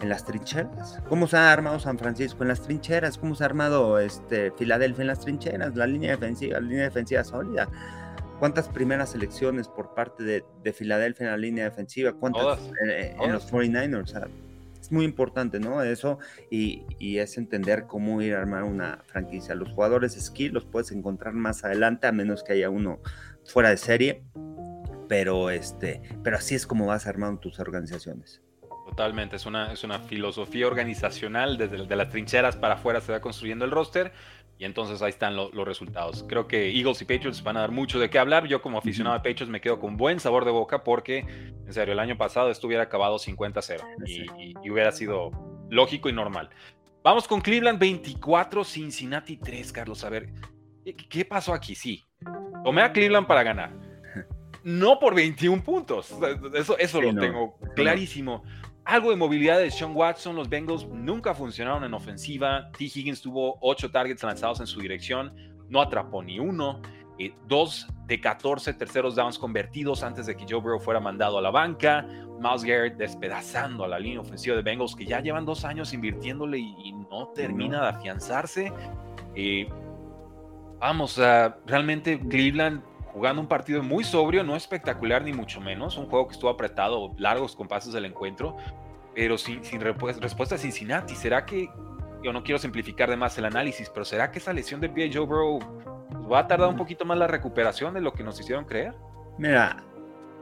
[0.01, 1.03] en las trincheras.
[1.09, 3.19] ¿Cómo se ha armado San Francisco en las trincheras?
[3.19, 5.75] ¿Cómo se ha armado este, Filadelfia en las trincheras?
[5.77, 7.69] La línea defensiva, la línea defensiva sólida.
[8.39, 12.13] ¿Cuántas primeras selecciones por parte de, de Filadelfia en la línea defensiva?
[12.13, 12.61] ¿Cuántas
[13.21, 14.29] en, los 49ers?
[14.88, 15.83] Es muy importante, ¿no?
[15.83, 16.18] Eso
[16.51, 19.55] y, y, es entender cómo ir a armar una franquicia.
[19.55, 23.01] Los jugadores skill los puedes encontrar más adelante, a menos que haya uno
[23.44, 24.24] fuera de serie.
[25.09, 28.42] Pero, este, pero así es como vas armando tus organizaciones.
[28.87, 33.20] Totalmente, es una, es una filosofía organizacional, desde de las trincheras para afuera se va
[33.20, 34.12] construyendo el roster
[34.59, 36.25] y entonces ahí están los resultados.
[36.29, 38.47] Creo que Eagles y Patriots van a dar mucho de qué hablar.
[38.49, 41.92] Yo como aficionado a Patriots me quedo con buen sabor de boca porque, en serio,
[41.92, 45.31] el año pasado esto hubiera acabado 50-0 y, hubiera sido
[45.71, 46.51] lógico y normal.
[47.05, 50.03] Vamos con Cleveland 24, Cincinnati 3, Carlos.
[50.03, 50.31] A ver,
[51.09, 51.77] ¿qué pasó aquí?
[51.77, 52.05] Sí,
[52.64, 53.73] tomé a Cleveland para ganar.
[54.64, 56.14] No por 21 puntos.
[56.53, 58.42] Eso, eso lo tengo clarísimo.
[58.88, 62.70] Algo de movilidad de Sean Watson, los Bengals nunca funcionaron en ofensiva.
[62.72, 62.85] T.
[62.85, 65.31] Higgins tuvo 8 targets lanzados en su dirección,
[65.68, 66.81] no atrapó ni uno.
[67.18, 71.42] Eh, dos de 14 terceros downs convertidos antes de que Joe Burrow fuera mandado a
[71.42, 72.07] la banca.
[72.40, 76.59] Miles Garrett despedazando a la línea ofensiva de Bengals, que ya llevan dos años invirtiéndole
[76.59, 78.72] y, no termina de afianzarse.
[79.35, 79.68] Eh,
[80.79, 82.83] vamos, a realmente Cleveland
[83.18, 87.12] jugando un partido muy sobrio, no espectacular ni mucho menos, un juego que estuvo apretado,
[87.18, 88.57] largos compases del encuentro,
[89.12, 91.16] pero sin, sin respuesta a Cincinnati.
[91.16, 91.68] ¿Será que,
[92.22, 95.11] yo no quiero simplificar de más el análisis, pero será que esa lesión de pie
[95.12, 98.38] Joe Burrow pues, va a tardar un poquito más la recuperación de lo que nos
[98.38, 98.94] hicieron creer?
[99.37, 99.83] Mira,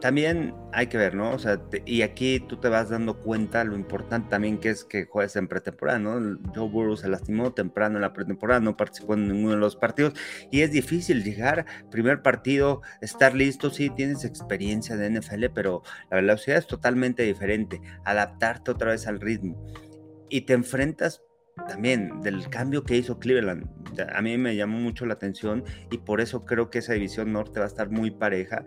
[0.01, 1.33] también hay que ver, ¿no?
[1.33, 5.07] O sea, y aquí tú te vas dando cuenta lo importante también que es que
[5.07, 6.39] juegues en pretemporada, ¿no?
[6.55, 10.15] Joe Burrow se lastimó temprano en la pretemporada, no participó en ninguno de los partidos
[10.51, 16.17] y es difícil llegar, primer partido, estar listo, sí, tienes experiencia de NFL, pero la
[16.17, 19.57] velocidad es totalmente diferente, adaptarte otra vez al ritmo
[20.29, 21.23] y te enfrentas
[21.69, 23.67] también del cambio que hizo Cleveland.
[24.15, 27.61] A mí me llamó mucho la atención y por eso creo que esa división norte
[27.61, 28.63] va a estar muy pareja.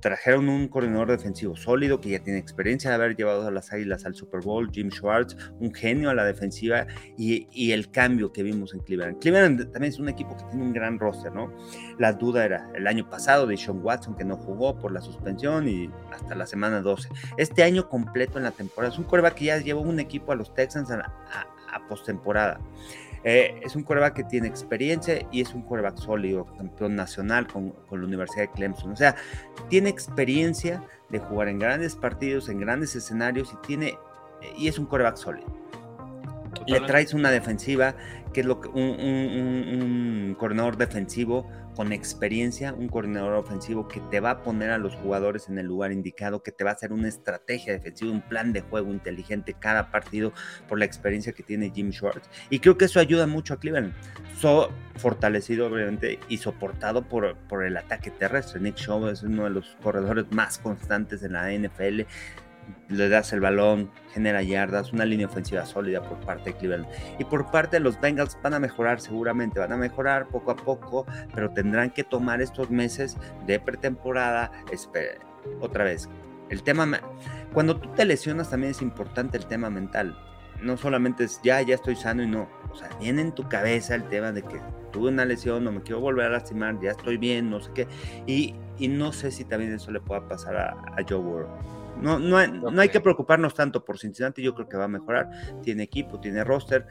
[0.00, 4.04] Trajeron un coordinador defensivo sólido que ya tiene experiencia de haber llevado a las Águilas
[4.04, 8.74] al Super Bowl, Jim Schwartz, un genio a la defensiva y, el cambio que vimos
[8.74, 9.18] en Cleveland.
[9.18, 11.52] Cleveland también es un equipo que tiene un gran roster, ¿no?
[11.98, 15.68] La duda era el año pasado de Sean Watson que no jugó por la suspensión
[15.68, 17.08] y hasta la semana 12.
[17.38, 20.36] Este año completo en la temporada es un coreback que ya llevó un equipo a
[20.36, 20.98] los Texans a
[21.76, 22.60] a postemporada.
[23.24, 27.70] Eh, es un coreback que tiene experiencia y es un coreback sólido, campeón nacional con,
[27.88, 28.92] con, la Universidad de Clemson.
[28.92, 29.16] O sea,
[29.68, 33.98] tiene experiencia de jugar en grandes partidos, en grandes escenarios y tiene
[34.56, 35.46] y es un coreback sólido.
[36.66, 37.94] Le traes una defensiva,
[38.32, 44.18] que es lo que un, un, coordinador defensivo con experiencia, un coordinador ofensivo que te
[44.18, 46.90] va a poner a los jugadores en el lugar indicado, que te va a hacer
[46.90, 50.32] una estrategia defensiva, un plan de juego inteligente cada partido
[50.68, 52.30] por la experiencia que tiene Jim Schwartz.
[52.48, 53.92] Y creo que eso ayuda mucho a Cleveland.
[54.40, 58.60] So, fortalecido obviamente y soportado por, por el ataque terrestre.
[58.60, 62.02] Nick Shaw es uno de los corredores más constantes en la NFL
[62.88, 66.86] le das el balón, genera yardas, una línea ofensiva sólida por parte de Cleveland.
[67.18, 70.56] Y por parte de los Bengals van a mejorar seguramente, van a mejorar poco a
[70.56, 74.52] poco, pero tendrán que tomar estos meses de pretemporada.
[75.60, 76.08] Otra vez,
[76.48, 77.00] el tema,
[77.52, 80.16] cuando tú te lesionas también es importante el tema mental.
[80.62, 82.48] No solamente es ya, ya estoy sano y no.
[82.70, 85.82] O sea, viene en tu cabeza el tema de que tuve una lesión, no me
[85.82, 87.88] quiero volver a lastimar, ya estoy bien, no sé qué.
[88.26, 91.48] Y, y no sé si también eso le pueda pasar a, a Joe Burrow.
[92.00, 94.88] No, no, hay, no hay que preocuparnos tanto por Cincinnati, yo creo que va a
[94.88, 95.30] mejorar.
[95.62, 96.86] Tiene equipo, tiene roster.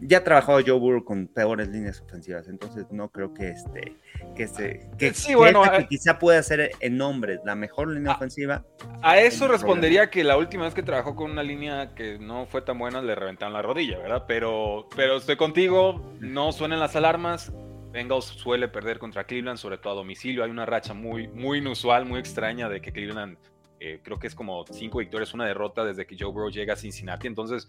[0.00, 3.96] ya ha trabajado Joe Burrow con peores líneas ofensivas, entonces no creo que este
[4.36, 8.64] que este que, sí, bueno, eh, quizá pueda ser en nombre la mejor línea ofensiva.
[9.02, 12.62] A eso respondería que la última vez que trabajó con una línea que no fue
[12.62, 14.24] tan buena le reventaron la rodilla, ¿verdad?
[14.28, 17.52] Pero pero estoy contigo, no suenan las alarmas.
[17.94, 20.42] Bengals suele perder contra Cleveland, sobre todo a domicilio.
[20.42, 23.38] Hay una racha muy, muy inusual, muy extraña de que Cleveland
[23.80, 26.76] eh, creo que es como cinco victorias, una derrota desde que Joe Burrow llega a
[26.76, 27.26] Cincinnati.
[27.26, 27.68] Entonces,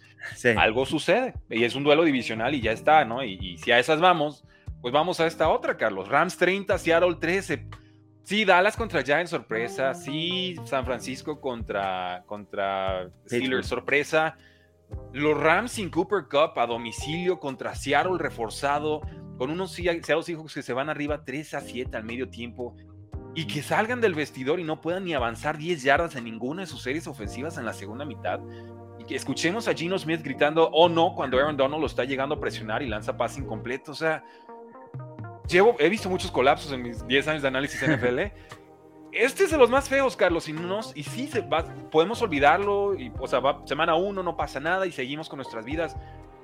[0.58, 1.34] algo sucede.
[1.50, 3.24] Y es un duelo divisional y ya está, ¿no?
[3.24, 4.44] Y, si a esas vamos,
[4.82, 6.08] pues vamos a esta otra, Carlos.
[6.08, 7.68] Rams 30, Seattle 13.
[8.24, 9.94] Sí, Dallas contra Giants, sorpresa.
[9.94, 14.38] Sí, San Francisco contra, contra Steelers, sorpresa.
[15.14, 19.02] Los Rams sin Cooper Cup a domicilio contra Seattle reforzado,
[19.38, 22.76] con unos Seattle hijos que se van arriba 3 a 7 al medio tiempo
[23.36, 26.68] y que salgan del vestidor y no puedan ni avanzar 10 yardas en ninguna de
[26.68, 28.40] sus series ofensivas en la segunda mitad.
[28.98, 32.36] Y que escuchemos a Gino Smith gritando, oh no, cuando Aaron Donald lo está llegando
[32.36, 33.92] a presionar y lanza pase incompleto.
[33.92, 34.24] O sea,
[35.50, 38.20] llevo, he visto muchos colapsos en mis 10 años de análisis NFL.
[39.12, 42.96] este es de los más feos, Carlos, y, no, y sí, se va, podemos olvidarlo,
[42.98, 45.98] y, o sea, va, semana uno no pasa nada y seguimos con nuestras vidas.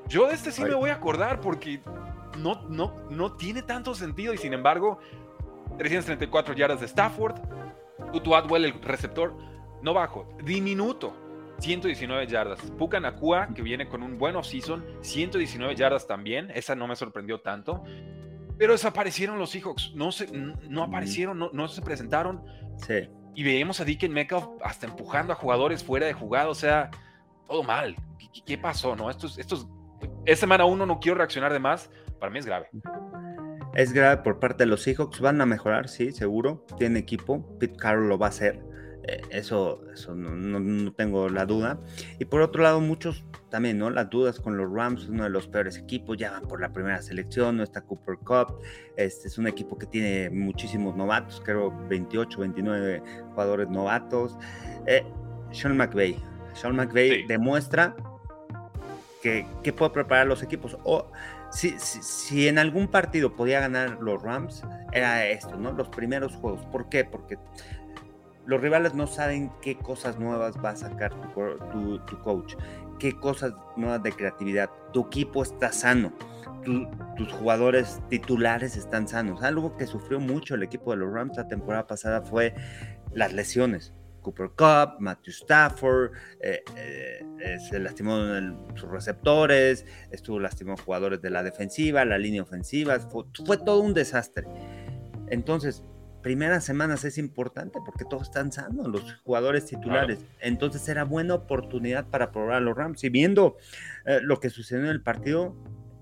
[0.10, 1.80] Yo de este sí me voy a acordar porque
[2.38, 5.00] no, no, no tiene tanto sentido y sin embargo
[5.78, 7.36] 334 yardas de Stafford.
[8.12, 9.36] Tutu Atwell, el receptor,
[9.82, 11.16] no bajo, diminuto.
[11.60, 12.60] 119 yardas.
[12.72, 16.52] Puka Nakua, que viene con un buen off-season, 119 yardas también.
[16.56, 17.84] Esa no me sorprendió tanto.
[18.58, 19.94] Pero desaparecieron los Seahawks.
[19.96, 22.44] No, se, no, aparecieron, no, no, se presentaron.
[22.78, 23.10] Sí.
[23.36, 26.50] Y veíamos a Deacon Metcalf hasta empujando a jugadores fuera de jugada.
[26.50, 26.90] O sea,
[27.48, 27.96] todo mal.
[28.46, 28.96] ¿Qué, pasó?
[28.96, 29.68] No, esto, esto
[30.26, 31.90] es, semana uno, no quiero reaccionar de más.
[32.20, 32.70] Para mí es grave.
[33.74, 35.22] Es grave por parte de los Seahawks.
[35.22, 36.66] Van a mejorar, sí, seguro.
[36.78, 37.58] Tiene equipo.
[37.60, 38.60] Pete Carroll lo va a hacer.
[39.04, 41.80] Eh, eso eso no, tengo la duda.
[42.20, 43.90] Y por otro lado, muchos también, ¿no?
[43.90, 47.02] Las dudas con los Rams, uno de los peores equipos, ya van por la primera
[47.02, 48.60] selección, no está Cooper Cup.
[48.98, 54.38] Este es un equipo que tiene muchísimos novatos, creo 28, 29 jugadores novatos.
[54.86, 55.04] Eh,
[55.52, 56.18] Sean McVay.
[56.54, 57.96] Sean McVay demuestra
[59.22, 60.78] que, que, puede preparar los equipos.
[60.84, 61.08] O
[61.52, 65.72] si, en algún partido podía ganar los Rams, era esto, ¿no?
[65.74, 66.66] Los primeros juegos.
[66.72, 67.04] ¿Por qué?
[67.06, 67.38] Porque
[68.46, 71.14] los rivales no saben qué cosas nuevas va a sacar
[71.72, 72.56] tu, coach,
[73.00, 74.70] qué cosas nuevas de creatividad.
[74.94, 76.14] Tu equipo está sano,
[76.64, 79.44] tus jugadores titulares están sanos.
[79.44, 82.56] Algo que sufrió mucho el equipo de los Rams la temporada pasada fue
[83.14, 83.94] las lesiones.
[84.22, 88.18] Cooper Cup, Matthew Stafford, eh, eh, se lastimó
[88.76, 94.46] sus receptores, estuvo lastimado jugadores de la defensiva, la línea ofensiva, fue, todo un desastre.
[95.28, 95.84] Entonces,
[96.22, 100.20] primeras semanas es importante porque todos están sanos, los jugadores titulares.
[100.40, 103.04] Entonces era buena oportunidad para probar a los Rams.
[103.04, 103.58] Y viendo
[104.06, 105.56] eh, lo que sucedió en el partido,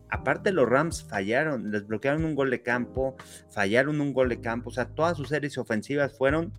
[0.10, 3.16] aparte los Rams fallaron, les bloquearon un gol de campo,
[3.50, 6.52] fallaron un gol de campo, o sea, todas sus series ofensivas fueron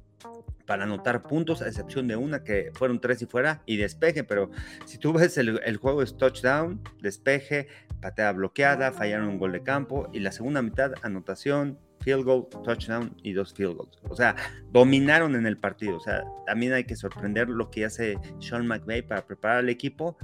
[0.71, 4.53] para anotar puntos, a excepción de una que fueron tres y fuera y despeje, pero
[4.85, 7.67] si tú ves el, juego es touchdown, despeje,
[8.01, 13.17] patea bloqueada, fallaron un gol de campo y la segunda mitad anotación, field goal, touchdown
[13.21, 13.99] y dos field goals.
[14.09, 14.37] O sea,
[14.71, 15.97] dominaron en el partido.
[15.97, 20.19] O sea, también hay que sorprender lo que hace Sean McVay para preparar al equipo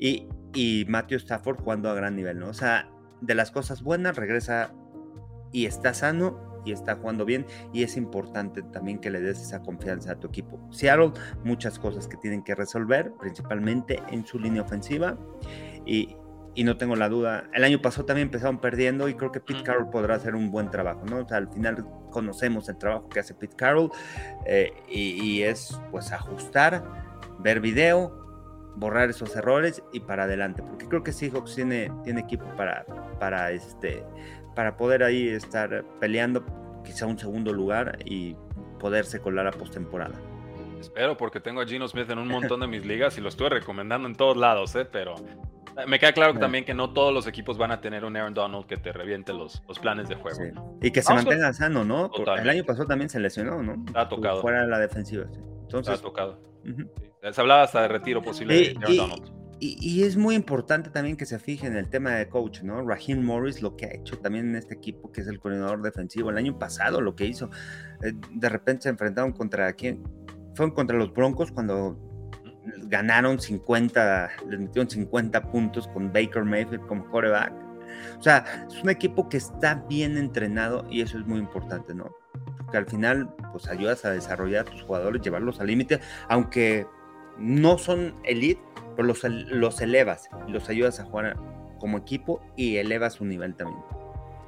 [0.00, 2.48] y, y Matthew Stafford jugando a gran nivel, ¿no?
[2.48, 4.74] O sea, de las cosas buenas regresa
[5.52, 9.62] y está sano y está jugando bien y es importante también que le des esa
[9.62, 10.58] confianza a tu equipo.
[10.70, 11.12] Seattle,
[11.44, 15.16] muchas cosas que tienen que resolver, principalmente en su línea ofensiva
[15.86, 16.16] y,
[16.54, 19.62] y no tengo la duda, el año pasado también empezaron perdiendo y creo que Pete
[19.62, 21.18] Carroll podrá hacer un buen trabajo, ¿no?
[21.18, 23.90] O sea, al final conocemos el trabajo que hace Pete Carroll
[24.46, 26.84] eh, y, y es pues ajustar,
[27.38, 28.22] ver video,
[28.76, 32.84] borrar esos errores y para adelante, porque creo que Seahawks tiene, tiene equipo para,
[33.18, 34.04] para, este,
[34.54, 36.44] para poder ahí estar peleando
[36.84, 38.36] quizá un segundo lugar y
[38.78, 40.14] poderse colar a postemporada.
[40.80, 43.50] Espero, porque tengo a Gino Smith en un montón de mis ligas y lo estuve
[43.50, 44.84] recomendando en todos lados, ¿eh?
[44.84, 45.14] pero
[45.86, 48.66] me queda claro también que no todos los equipos van a tener un Aaron Donald
[48.66, 50.76] que te reviente los, los planes de juego.
[50.82, 52.10] Y que se mantenga sano, ¿no?
[52.36, 53.84] El año pasado también se lesionó, ¿no?
[53.94, 54.40] Ha tocado.
[54.40, 55.40] Fuera de la defensiva, sí.
[55.62, 56.38] Entonces, ha tocado.
[57.30, 59.41] Se hablaba hasta de retiro posible de Aaron Donald.
[59.64, 62.82] Y, es muy importante también que se fije en el tema de coach, ¿no?
[62.82, 66.30] Raheem Morris, lo que ha hecho también en este equipo, que es el coordinador defensivo.
[66.30, 67.48] El año pasado lo que hizo,
[68.02, 70.02] eh, de repente se enfrentaron contra quién?
[70.56, 71.96] Fueron contra los Broncos cuando
[72.88, 77.52] ganaron 50, les metieron 50 puntos con Baker Mayfield como quarterback.
[78.18, 82.10] O sea, es un equipo que está bien entrenado y eso es muy importante, ¿no?
[82.56, 86.84] Porque al final, pues ayudas a desarrollar a tus jugadores, llevarlos al límite, aunque
[87.38, 88.60] no son elite,
[88.94, 91.36] pero los, los elevas, los ayudas a jugar
[91.78, 93.82] como equipo y elevas su nivel también.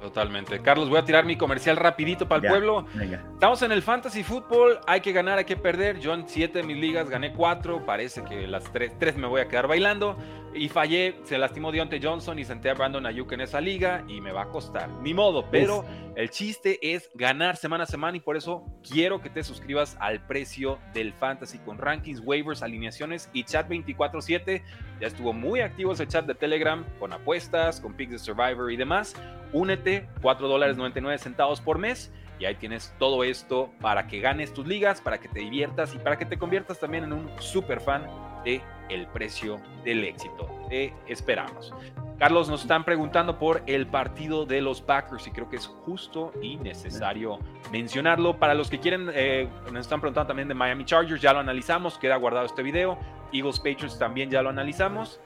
[0.05, 0.61] Totalmente.
[0.61, 2.85] Carlos, voy a tirar mi comercial rapidito para el pueblo.
[3.33, 5.99] Estamos en el Fantasy Football, hay que ganar, hay que perder.
[5.99, 9.41] Yo en siete de mis ligas gané cuatro, parece que las tres, tres me voy
[9.41, 10.15] a quedar bailando.
[10.53, 14.21] Y fallé, se lastimó Deontay Johnson y senté a Brandon Ayuk en esa liga y
[14.21, 14.89] me va a costar.
[15.01, 15.83] Ni modo, pero
[16.15, 20.25] el chiste es ganar semana a semana y por eso quiero que te suscribas al
[20.27, 24.63] precio del Fantasy con rankings, waivers, alineaciones y chat 24/7.
[25.01, 28.77] Ya estuvo muy activo ese chat de Telegram con apuestas, con picks de Survivor y
[28.77, 29.15] demás.
[29.51, 32.11] Únete, 4 dólares 99 centavos por mes.
[32.39, 35.99] Y ahí tienes todo esto para que ganes tus ligas, para que te diviertas y
[35.99, 38.05] para que te conviertas también en un super fan
[38.43, 40.49] de El Precio del Éxito.
[40.69, 41.73] Te esperamos.
[42.17, 46.31] Carlos, nos están preguntando por el partido de los Packers y creo que es justo
[46.41, 47.39] y necesario
[47.73, 48.37] mencionarlo.
[48.37, 51.97] Para los que quieren, eh, nos están preguntando también de Miami Chargers, ya lo analizamos,
[51.97, 52.97] queda guardado este video.
[53.33, 55.19] Eagles Patriots también ya lo analizamos.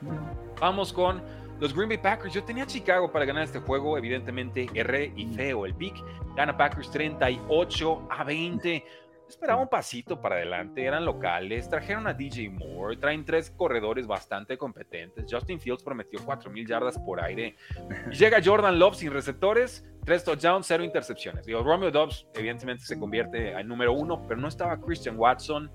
[0.59, 1.21] Vamos con
[1.59, 5.65] los Green Bay Packers, yo tenía Chicago para ganar este juego, evidentemente erré y feo
[5.65, 5.95] el pick.
[6.35, 8.85] Gana Packers 38 a 20.
[9.27, 14.57] Esperaba un pasito para adelante, eran locales, trajeron a DJ Moore, traen tres corredores bastante
[14.57, 15.25] competentes.
[15.29, 17.55] Justin Fields prometió 4.000 yardas por aire.
[18.11, 21.45] Llega Jordan Love sin receptores, tres touchdowns, cero intercepciones.
[21.45, 25.69] Digo, Romeo Dobbs evidentemente se convierte en número uno, pero no estaba Christian Watson.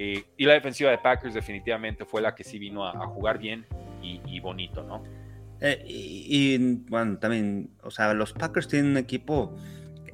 [0.00, 3.66] Eh, y la defensiva de Packers definitivamente fue la que sí vino a, jugar bien
[4.00, 5.02] y, bonito, ¿no?
[5.60, 6.56] Eh, y,
[6.88, 9.56] bueno, también, o sea, los Packers tienen un equipo,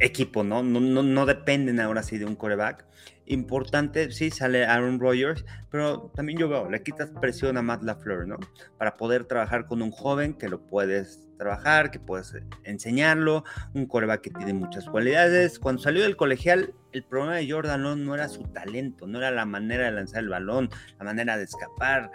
[0.01, 0.63] equipo, ¿no?
[0.63, 2.87] No, no, no dependen ahora sí de un coreback.
[3.27, 8.27] Importante, sí, sale Aaron Rodgers, pero también yo veo, le quitas presión a Matt LaFleur,
[8.27, 8.37] ¿no?
[8.77, 12.35] Para poder trabajar con un joven que lo puedes trabajar, que puedes
[12.65, 15.59] enseñarlo, un coreback que tiene muchas cualidades.
[15.59, 19.31] Cuando salió del colegial, el problema de Jordan no, no era su talento, no era
[19.31, 22.11] la manera de lanzar el balón, la manera de escapar,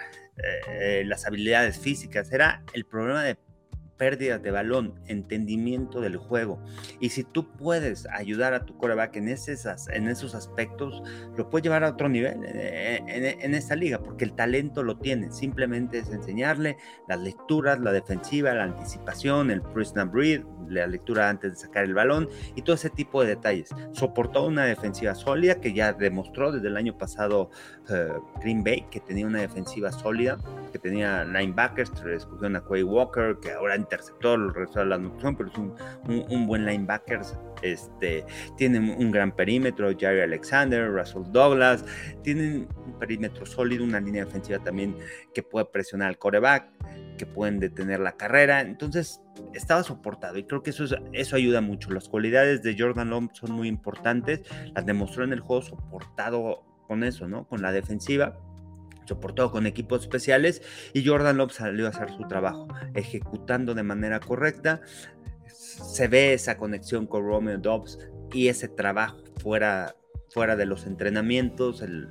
[0.69, 3.38] eh, las habilidades físicas, era el problema de
[4.00, 6.60] pérdidas de balón, entendimiento del juego.
[7.00, 11.04] Y si tú puedes ayudar a tu coreback en, esos, en esos aspectos,
[11.38, 14.98] lo puedes llevar a otro nivel eh, en, en, esta liga, porque el talento lo
[14.98, 15.32] tiene.
[15.32, 21.30] Simplemente es enseñarle las lecturas, la defensiva, la anticipación, el prison and breathe, la lectura
[21.30, 23.70] antes de sacar el balón y todo ese tipo de detalles.
[23.92, 27.50] Soportó una defensiva sólida que ya demostró desde el año pasado
[27.90, 30.38] eh, Green Bay, que tenía una defensiva sólida,
[30.72, 35.36] que tenía linebackers, escogieron a Quay Walker, que ahora interceptó el resto de la noción,
[35.36, 35.75] pero es un,
[36.30, 37.21] un, buen linebacker.
[37.62, 38.23] Este,
[38.56, 41.84] tienen un gran perímetro, Jerry Alexander, Russell Douglas,
[42.23, 44.95] tienen un perímetro sólido, una línea defensiva también
[45.34, 46.69] que puede presionar al coreback,
[47.17, 48.62] que pueden detener la carrera.
[48.62, 49.21] Entonces,
[49.54, 51.91] estaba soportado y creo que eso, eso ayuda mucho.
[51.91, 54.41] Las cualidades de Jordan Love son muy importantes,
[54.75, 57.47] las demostró en el juego soportado con eso, ¿no?
[57.47, 58.38] Con la defensiva
[59.10, 60.62] soportado con equipos especiales
[60.93, 64.82] y Jordan Love salió a hacer su trabajo, ejecutando de manera correcta.
[65.48, 68.00] Se ve esa conexión con Romeo Dobbs
[68.32, 69.95] y ese trabajo fuera
[70.30, 72.08] fuera de los entrenamientos, el,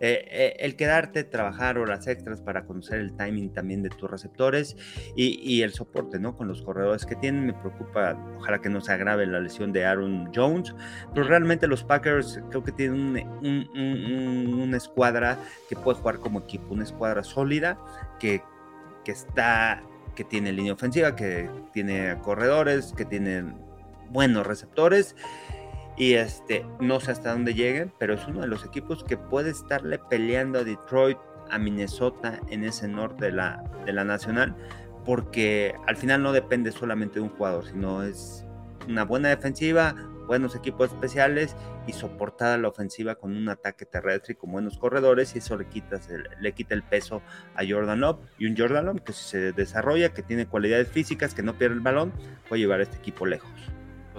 [0.00, 4.76] eh, eh, el, quedarte, trabajar horas extras para conocer el timing también de tus receptores
[5.14, 6.36] y, el soporte, ¿no?
[6.36, 9.84] Con los corredores que tienen, me preocupa, ojalá que no se agrave la lesión de
[9.84, 10.74] Aaron Jones,
[11.12, 16.84] pero realmente los Packers creo que tienen una escuadra que puede jugar como equipo, una
[16.84, 17.78] escuadra sólida
[18.18, 18.42] que,
[19.04, 19.82] que está,
[20.14, 23.44] que tiene línea ofensiva, que tiene corredores, que tiene
[24.10, 25.14] buenos receptores
[25.98, 29.50] y este, no sé hasta dónde lleguen, pero es uno de los equipos que puede
[29.50, 31.18] estarle peleando a Detroit,
[31.50, 34.54] a Minnesota en ese norte de la, de la nacional,
[35.04, 38.44] porque al final no depende solamente de un jugador, sino es
[38.86, 39.96] una buena defensiva,
[40.28, 41.56] buenos equipos especiales
[41.88, 45.66] y soportada la ofensiva con un ataque terrestre y con buenos corredores y eso le
[45.66, 45.98] quita,
[46.38, 47.22] le quita el peso
[47.56, 51.42] a Jordan Love y un Jordan Love que se desarrolla, que tiene cualidades físicas, que
[51.42, 52.12] no pierde el balón,
[52.48, 53.50] puede llevar a este equipo lejos.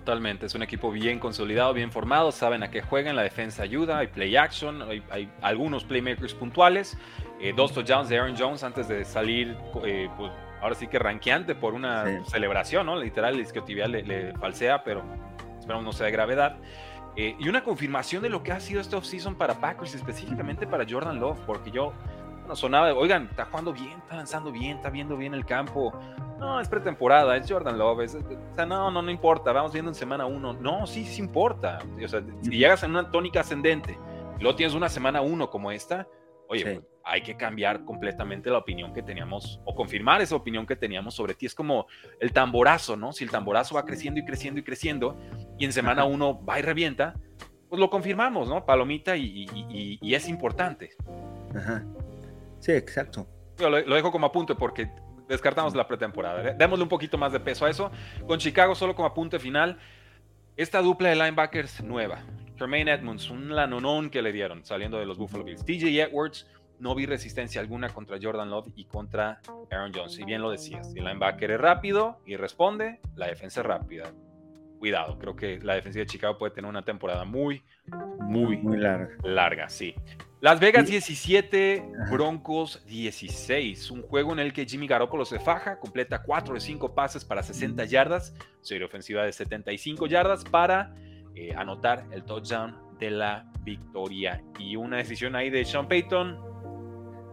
[0.09, 3.99] Totalmente, es un equipo bien consolidado, bien formado, saben a qué juegan, la defensa ayuda,
[3.99, 4.81] hay play action,
[5.11, 6.97] hay, algunos playmakers puntuales,
[7.39, 9.55] eh, dos touchdowns de Aaron Jones antes de salir,
[9.85, 10.31] eh, pues,
[10.63, 12.95] ahora sí que ranqueante por una celebración, ¿no?
[12.95, 15.03] Literal, el isquiotibial le, le falsea, pero
[15.59, 16.57] esperamos no sea de gravedad.
[17.15, 20.85] Eh, y una confirmación de lo que ha sido este offseason para Packers, específicamente para
[20.89, 21.93] Jordan Love, porque yo
[22.49, 25.93] bueno, sonaba, oigan, está jugando bien, está lanzando bien, está viendo bien el campo.
[26.39, 27.99] No, es pretemporada, es Jordan Love.
[27.99, 30.53] o sea, no, no, no importa, vamos viendo en semana uno.
[30.53, 31.77] No, sí, sí importa.
[32.03, 33.99] O sea, si llegas en una tónica ascendente
[34.39, 36.07] y luego tienes una semana uno como esta,
[36.47, 41.13] oye, hay que cambiar completamente la opinión que teníamos o confirmar esa opinión que teníamos
[41.13, 41.45] sobre ti.
[41.45, 41.85] Es como
[42.19, 43.11] el tamborazo, ¿no?
[43.11, 45.19] Si el tamborazo va creciendo y creciendo y creciendo
[45.59, 47.13] y en semana uno va y revienta,
[47.69, 48.65] pues lo confirmamos, ¿no?
[48.65, 50.89] Palomita y, es importante.
[51.55, 51.85] Ajá.
[52.59, 53.27] Sí, exacto.
[53.59, 54.89] Lo, lo, dejo como apunte porque
[55.27, 56.53] descartamos la pretemporada.
[56.53, 57.91] Démosle un poquito más de peso a eso.
[58.27, 59.77] Con Chicago solo como apunte final.
[60.57, 62.21] Esta dupla de linebackers nueva,
[62.57, 65.63] Tremaine Edmonds, un lanonón que le dieron saliendo de los Buffalo Bills.
[65.63, 66.45] TJ Edwards,
[66.79, 69.39] no vi resistencia alguna contra Jordan Love y contra
[69.71, 70.15] Aaron Jones.
[70.15, 74.11] Si bien lo decías, el linebacker es rápido y responde, la defensa es rápida.
[74.79, 77.63] Cuidado, creo que la defensiva de Chicago puede tener una temporada muy,
[78.19, 79.15] muy, muy larga.
[79.23, 79.95] larga sí.
[80.41, 83.91] Las Vegas 17, Broncos 16.
[83.91, 87.43] Un juego en el que Jimmy Garoppolo se faja, completa 4 de 5 pases para
[87.43, 90.95] 60 yardas, serie ofensiva de 75 yardas para
[91.35, 94.41] eh, anotar el touchdown de la victoria.
[94.57, 96.39] Y una decisión ahí de Sean Payton,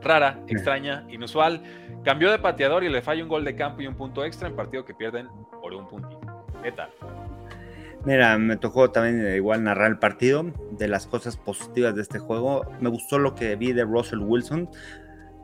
[0.03, 1.63] rara, extraña, inusual.
[2.03, 4.57] Cambió de pateador y le falla un gol de campo y un punto extra en
[4.57, 5.29] partido que pierden
[5.63, 6.19] por un puntito.
[6.61, 6.91] ¿Qué tal?
[8.07, 10.45] Mira, me tocó también igual narrar el partido.
[10.79, 14.71] De las cosas positivas de este juego, me gustó lo que vi de Russell Wilson,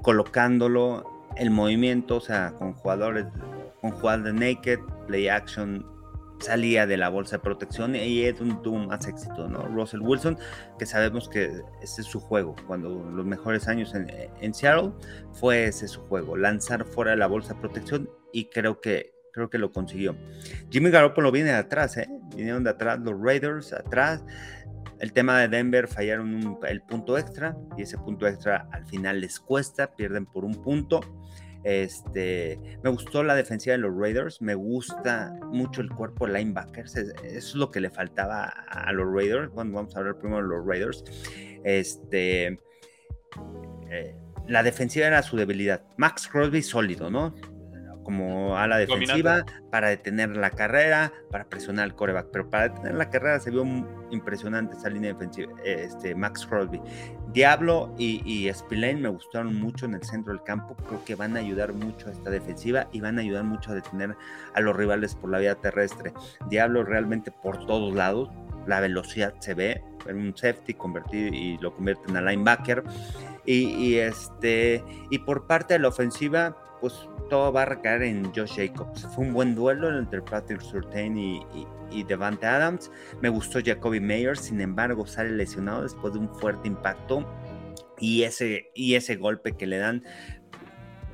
[0.01, 1.05] colocándolo,
[1.37, 3.27] el movimiento, o sea, con jugadores,
[3.81, 5.85] con jugadores de naked, play action,
[6.39, 9.67] salía de la bolsa de protección y es un tuvo más éxito, ¿no?
[9.67, 10.39] Russell Wilson,
[10.79, 12.55] que sabemos que ese es su juego.
[12.69, 14.93] Cuando los mejores años en, Seattle
[15.33, 19.51] fue ese su juego, lanzar fuera de la bolsa de protección y creo que creo
[19.51, 20.17] que lo consiguió.
[20.71, 22.09] Jimmy Garoppolo viene de atrás, ¿eh?
[22.37, 24.25] Vinieron de atrás los Raiders, atrás.
[25.01, 29.41] El tema de Denver fallaron el punto extra y ese punto extra al final les
[29.41, 31.01] cuesta, pierden por un punto.
[31.65, 37.15] Este, me gustó la defensiva de los Raiders, me gusta mucho el cuerpo linebackers, eso
[37.23, 39.53] es lo que le faltaba a los Raiders.
[39.53, 41.05] Bueno, vamos a hablar primero de los Raiders.
[41.65, 42.61] Este,
[43.91, 44.17] eh,
[44.49, 45.83] la defensiva era su debilidad.
[45.97, 47.35] Max Crosby sólido, ¿no?
[48.03, 52.29] Como a la defensiva para detener la carrera, para presionar al coreback.
[52.33, 53.65] Pero para detener la carrera se vio
[54.11, 56.81] impresionante esa línea defensiva, este, Max Crosby.
[57.33, 60.77] Diablo y, y Spillane me gustaron mucho en el centro del campo.
[60.87, 63.75] Creo que van a ayudar mucho a esta defensiva y van a ayudar mucho a
[63.75, 64.17] detener
[64.55, 66.13] a los rivales por la vía terrestre.
[66.49, 68.29] Diablo realmente por todos lados.
[68.67, 72.85] La velocidad se ve en un safety convertido y lo convierten a linebacker.
[73.45, 78.35] Y, y, este, y por parte de la ofensiva, pues todo va a recaer en
[78.35, 79.07] Josh Jacobs.
[79.15, 81.47] Fue un buen duelo entre Patrick Surtain y,
[82.09, 82.91] Devante Adams.
[83.21, 87.25] Me gustó Jacoby Mayer, sin embargo, sale lesionado después de un fuerte impacto.
[88.01, 90.05] Y ese, y ese golpe que le dan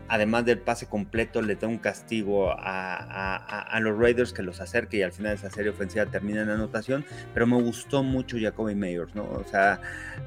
[0.09, 5.03] además del pase completo, le da un castigo a, los Raiders que los acerque y
[5.03, 7.05] al final esa serie ofensiva termina en anotación.
[7.35, 9.25] Pero me gustó mucho Jacoby Meyers, ¿no?
[9.25, 9.81] O sea,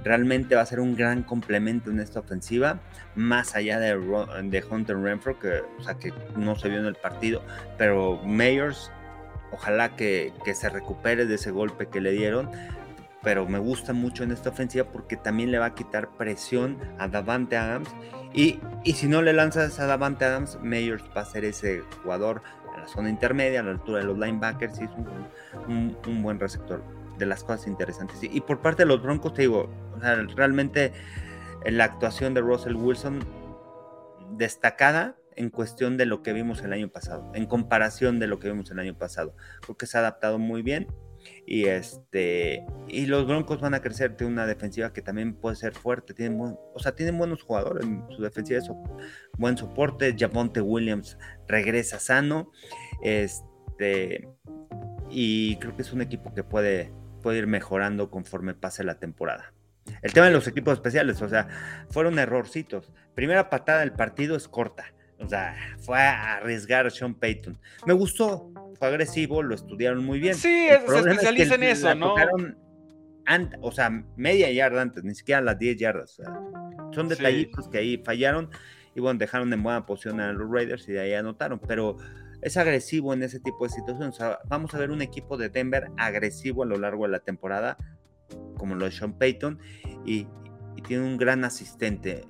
[0.04, 2.80] realmente va a ser un gran complemento en esta ofensiva,
[3.16, 3.96] más allá de,
[4.70, 7.44] Hunter Renfro, que, o sea, que no se vio en el partido,
[7.78, 8.92] pero Meyers,
[9.52, 12.50] ojalá que se recupere de ese golpe que le dieron
[13.24, 17.08] pero me gusta mucho en esta ofensiva porque también le va a quitar presión a
[17.08, 17.90] Davante Adams
[18.34, 18.60] y,
[18.94, 22.42] si no le lanzas a Davante Adams, Meyers va a ser ese jugador
[22.74, 24.92] a la zona intermedia, a la altura de los linebackers, y es
[25.68, 26.82] un, buen receptor
[27.18, 28.20] de las cosas interesantes.
[28.22, 29.70] Y, por parte de los Broncos, te digo,
[30.36, 30.94] realmente
[31.66, 33.20] la actuación de Russell Wilson
[34.32, 38.50] destacada en cuestión de lo que vimos el año pasado, en comparación de lo que
[38.50, 39.36] vimos el año pasado.
[39.62, 40.88] Creo que se ha adaptado muy bien
[41.46, 45.74] y este y los Broncos van a crecer de una defensiva que también puede ser
[45.74, 46.14] fuerte.
[46.14, 48.76] Tienen o sea, tienen buenos jugadores su defensiva, eso,
[49.38, 50.16] buen soporte.
[50.18, 51.18] Javonte Williams
[51.48, 52.52] regresa sano.
[53.02, 54.28] Este
[55.12, 59.54] y creo que es un equipo que puede, puede ir mejorando conforme pase la temporada.
[60.02, 61.48] El tema de los equipos especiales, o sea,
[61.90, 62.92] fueron errorcitos.
[63.14, 64.94] Primera patada del partido es corta.
[65.24, 67.58] O sea, fue a arriesgar a Sean Payton.
[67.86, 70.36] Me gustó, fue agresivo, lo estudiaron muy bien.
[70.36, 72.16] Sí, se especializa en eso, ¿no?
[73.62, 76.22] o sea, media yarda antes, ni siquiera las 10 yardas.
[76.92, 78.50] son detallitos que ahí fallaron
[78.96, 81.98] y bueno, dejaron en buena posición a los Raiders y de ahí anotaron, pero
[82.42, 84.18] es agresivo en ese tipo de situaciones.
[84.48, 87.78] vamos a ver un equipo de Denver agresivo a lo largo de la temporada,
[88.58, 89.60] como lo de Sean Payton,
[90.06, 90.28] y,
[90.88, 92.26] tiene un gran asistente.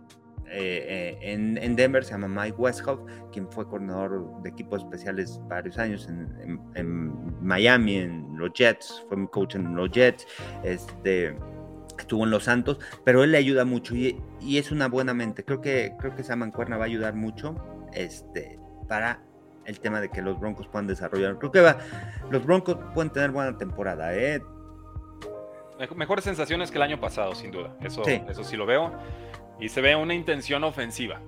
[0.53, 2.99] Eh, eh, en, Denver se llama Mike Westhoff,
[3.31, 9.27] quien fue coordinador de equipos especiales varios años en, Miami, en los Jets, fue mi
[9.27, 10.27] coach en los Jets,
[10.63, 11.35] este,
[11.97, 15.45] estuvo en los Santos, pero él le ayuda mucho y, es una buena mente.
[15.45, 17.55] Creo que, creo que esa mancuerna va a ayudar mucho
[17.93, 19.21] este, para
[19.65, 21.37] el tema de que los Broncos puedan desarrollar.
[21.37, 21.77] Creo que va,
[22.29, 24.41] los Broncos pueden tener buena temporada, ¿eh?
[25.95, 27.75] Mejores sensaciones que el año pasado, sin duda.
[27.81, 28.91] Eso sí, eso sí lo veo.
[29.61, 31.21] Y se ve una intención ofensiva.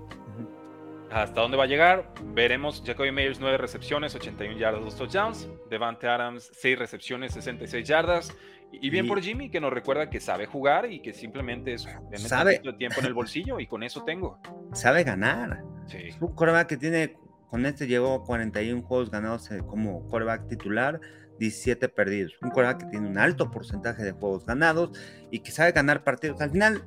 [1.12, 2.12] ¿Hasta dónde va a llegar?
[2.34, 2.84] Veremos.
[2.84, 5.48] Jacoby Meyers, 9 recepciones, 81 yardas, 2 touchdowns.
[5.70, 8.36] Devante Adams, 6 recepciones, 66 yardas.
[8.72, 12.60] Y bien por Jimmy, que nos recuerda que sabe jugar y que simplemente es sabe
[12.80, 14.40] tiempo en el bolsillo y con eso tengo.
[14.74, 15.64] Sabe ganar.
[15.86, 16.10] Sí.
[16.20, 17.16] un coreback que tiene
[17.50, 21.00] con este llegó 41 juegos ganados eh, como quarterback titular,
[21.38, 22.34] 17 perdidos.
[22.42, 24.98] Un quarterback que tiene un alto porcentaje de juegos ganados
[25.30, 26.42] y que sabe ganar partidos.
[26.42, 26.84] Al final,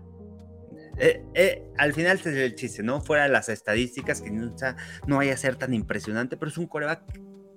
[0.98, 3.00] eh, eh, al final es el chiste, ¿no?
[3.00, 4.54] Fuera de las estadísticas, que no,
[5.06, 7.02] no vaya a ser tan impresionante, pero es un coreback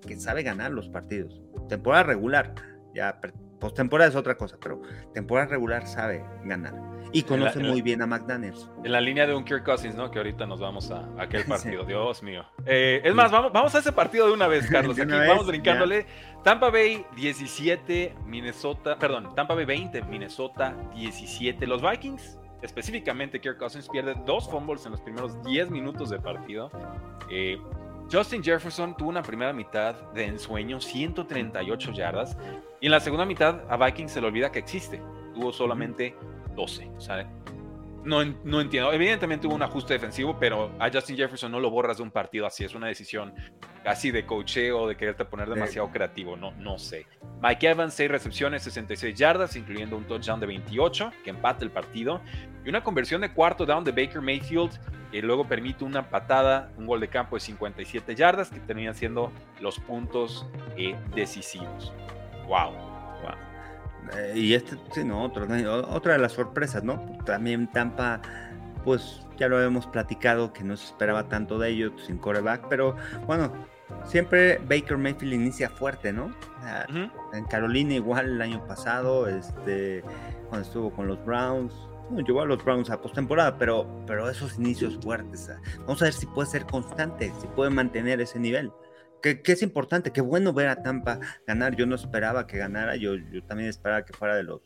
[0.05, 1.41] que sabe ganar los partidos.
[1.67, 2.55] Temporada regular,
[2.93, 3.19] ya
[3.59, 4.81] postemporada es otra cosa, pero
[5.13, 6.73] temporada regular sabe ganar.
[7.11, 8.69] Y conoce muy bien a McDaniels.
[8.83, 10.11] En la línea de un Kirk Cousins, ¿no?
[10.11, 11.83] Que ahorita nos vamos a, aquel partido.
[11.83, 12.45] Dios mío.
[12.65, 14.99] Eh, es más, vamos, vamos a ese partido de una vez, Carlos.
[14.99, 16.05] Aquí vamos brincándole.
[16.43, 21.67] Tampa Bay 17, Minnesota, perdón, Tampa Bay 20, Minnesota 17.
[21.67, 26.72] Los Vikings, específicamente Kirk Cousins, pierde dos fumbles en los primeros 10 minutos de partido.
[27.30, 27.57] Eh,
[28.12, 32.38] Justin Jefferson tuvo una primera mitad de ensueño, 138 yardas,
[32.82, 35.01] y en la segunda mitad a Vikings se le olvida que existe.
[35.34, 36.16] Tuvo solamente
[36.55, 36.89] 12.
[36.97, 37.30] O sea,
[38.03, 38.91] no, no entiendo.
[38.93, 42.45] Evidentemente hubo un ajuste defensivo, pero a Justin Jefferson no lo borras de un partido
[42.45, 42.63] así.
[42.63, 43.33] Es una decisión
[43.83, 46.35] casi de cocheo, de quererte poner demasiado creativo.
[46.35, 47.05] No, no sé.
[47.41, 52.21] Mike Evans, 6 recepciones, 66 yardas, incluyendo un touchdown de 28, que empate el partido.
[52.65, 54.71] Y una conversión de cuarto down de Baker Mayfield,
[55.11, 59.31] que luego permite una patada, un gol de campo de 57 yardas, que terminan siendo
[59.59, 60.45] los puntos
[60.77, 61.93] eh, decisivos.
[62.47, 62.88] ¡Wow!
[64.16, 67.01] Eh, y este, sí, no, otra de las sorpresas, ¿no?
[67.26, 68.22] También Tampa,
[68.84, 72.95] pues ya lo habíamos platicado que no se esperaba tanto de ellos sin coreback, pero
[73.26, 73.51] bueno,
[74.05, 76.34] siempre Baker Mayfield inicia fuerte, ¿no?
[77.34, 80.03] En Carolina igual el año pasado, este,
[80.49, 81.74] cuando estuvo con los Browns,
[82.10, 85.51] bueno, llevó a los Browns a postemporada, pero, pero esos inicios fuertes,
[85.82, 88.72] vamos a ver si puede ser constante, si puede mantener ese nivel
[89.22, 91.76] que, es importante, qué bueno ver a Tampa ganar.
[91.76, 94.61] Yo no esperaba que ganara, yo, yo también esperaba que fuera de los,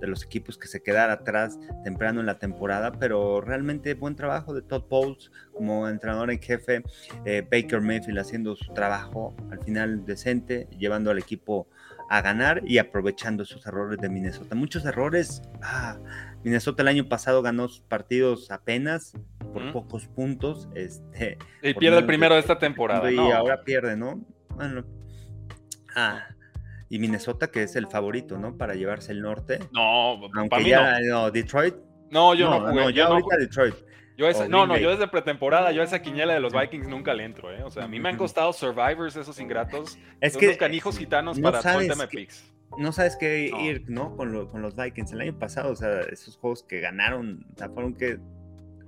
[0.00, 4.54] de los equipos que se quedara atrás temprano en la temporada, pero realmente buen trabajo
[4.54, 6.82] de Todd Bowles como entrenador en jefe,
[7.24, 11.68] eh, Baker Mayfield haciendo su trabajo al final decente, llevando al equipo
[12.08, 14.54] a ganar y aprovechando esos errores de Minnesota.
[14.54, 15.42] Muchos errores.
[15.62, 15.98] Ah,
[16.46, 19.14] Minnesota el año pasado ganó sus partidos apenas
[19.52, 20.68] por pocos puntos.
[20.76, 23.10] Este, y pierde el primero de esta temporada.
[23.10, 24.24] Y ahora pierde, ¿no?
[24.50, 24.84] Bueno.
[25.96, 26.24] Ah,
[26.88, 28.56] y Minnesota, que es el favorito, ¿no?
[28.56, 29.58] Para llevarse el norte.
[29.72, 31.32] No, aunque ya, no.
[31.32, 31.74] Detroit.
[32.12, 33.74] No, yo no, no, ya ahorita Detroit.
[34.16, 37.24] Yo no, no, yo desde pretemporada, yo a esa quiniela de los Vikings nunca le
[37.24, 37.64] entro, ¿eh?
[37.64, 39.98] O sea, a mí me han costado Survivors esos ingratos.
[40.20, 40.46] Es que.
[40.46, 42.55] Unos canijos gitanos para suéltame picks.
[42.78, 44.16] No sabes qué ir, ¿no?
[44.16, 45.12] Con, los Vikings.
[45.12, 48.18] El año pasado, o sea, esos juegos que ganaron, o sea, fueron que.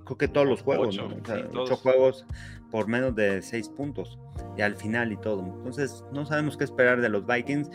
[0.05, 1.17] Creo que todos los juegos, ocho, ¿no?
[1.17, 2.25] O sea, ocho juegos
[2.71, 4.17] por menos de seis puntos.
[4.57, 5.41] Y al final y todo.
[5.41, 7.69] Entonces, no sabemos qué esperar de los Vikings.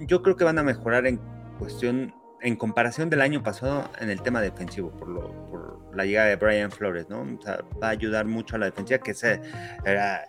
[0.00, 1.20] Yo creo que van a mejorar en
[1.58, 6.28] cuestión en comparación del año pasado en el tema defensivo, por, lo, por la llegada
[6.28, 7.22] de Brian Flores, ¿no?
[7.22, 9.40] O sea, va a ayudar mucho a la defensiva, que ese
[9.84, 10.24] era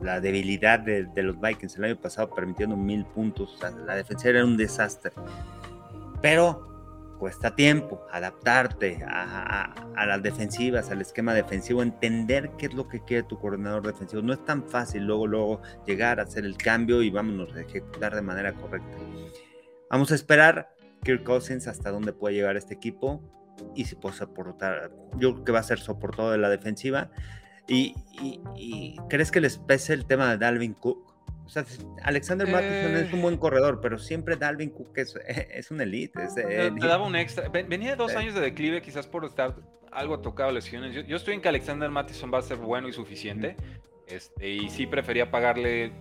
[0.00, 3.54] la debilidad de, los Vikings el año pasado, permitiendo mil puntos.
[3.54, 5.12] O sea, la defensiva era un desastre.
[6.22, 6.70] Pero
[7.18, 13.00] cuesta tiempo adaptarte a, a, las defensivas, al esquema defensivo, entender qué es lo que
[13.00, 14.22] quiere tu coordinador defensivo.
[14.22, 18.14] No es tan fácil luego, luego llegar a hacer el cambio y vámonos a ejecutar
[18.14, 18.96] de manera correcta.
[19.90, 20.73] Vamos a esperar
[21.04, 23.22] Kirk Cousins hasta dónde puede llegar este equipo
[23.74, 24.90] y si puede soportar.
[25.18, 27.10] Yo creo que va a ser soportado de la defensiva.
[27.66, 27.94] Y,
[29.08, 31.14] crees que les pese el tema de Dalvin Cook?
[31.46, 31.64] O sea,
[32.02, 33.38] Alexander Mattison es un buen eh.
[33.38, 36.22] corredor, pero siempre Dalvin Cook es, es un elite.
[36.22, 36.34] Es,
[36.80, 37.48] daba un extra.
[37.48, 39.54] Venía de dos años de declive, quizás por estar
[39.92, 41.06] algo tocado lesiones.
[41.06, 43.56] Yo, estoy en que Alexander Mattison va a ser bueno y suficiente.
[44.06, 45.92] Este, y sí prefería pagarle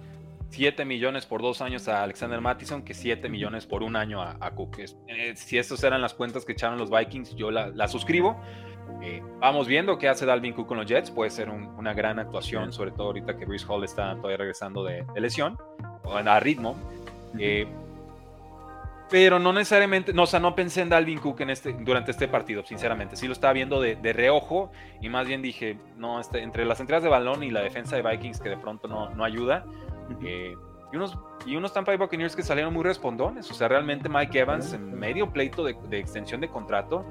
[0.53, 4.51] 7 millones por dos años a Alexander Mattison que 7 millones por un año a,
[4.51, 4.77] Cook.
[5.07, 8.39] Eh, si estas eran las cuentas que echaron los Vikings, yo la, suscribo.
[9.01, 11.09] Eh, vamos viendo qué hace Dalvin Cook con los Jets.
[11.09, 15.03] Puede ser una gran actuación, sobre todo ahorita que Bruce Hall está todavía regresando de,
[15.15, 15.57] lesión,
[16.03, 16.75] o a ritmo.
[17.39, 17.65] Eh,
[19.09, 22.27] pero no necesariamente, no, o sea, no pensé en Dalvin Cook en este, durante este
[22.27, 23.15] partido, sinceramente.
[23.15, 27.03] Sí lo estaba viendo de, reojo y más bien dije, no, este, entre las entradas
[27.03, 29.65] de balón y la defensa de Vikings que de pronto no, no ayuda.
[30.23, 30.55] Eh,
[30.91, 33.49] y, unos, y unos Tampa Bay Buccaneers que salieron muy respondones.
[33.49, 37.05] O sea, realmente Mike Evans en medio pleito de, extensión de contrato,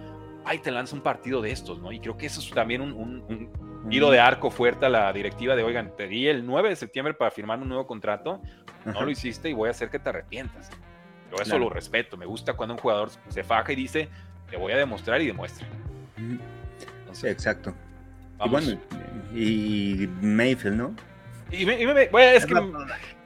[0.44, 1.92] ahí te lanza un partido de estos, ¿no?
[1.92, 5.56] Y creo que eso es también un, un, tiro de arco fuerte a la directiva
[5.56, 8.40] de, oigan, te di el 9 de septiembre para firmar un nuevo contrato,
[8.84, 10.70] no lo hiciste y voy a hacer que te arrepientas.
[11.30, 12.16] Yo eso lo respeto.
[12.16, 14.08] Me gusta cuando un jugador se faja y dice,
[14.50, 15.66] te voy a demostrar y demuestra.
[17.12, 17.74] sí, exacto.
[18.44, 18.78] Y bueno,
[19.34, 20.94] y Mayfield, ¿no?
[21.52, 22.54] Y, es que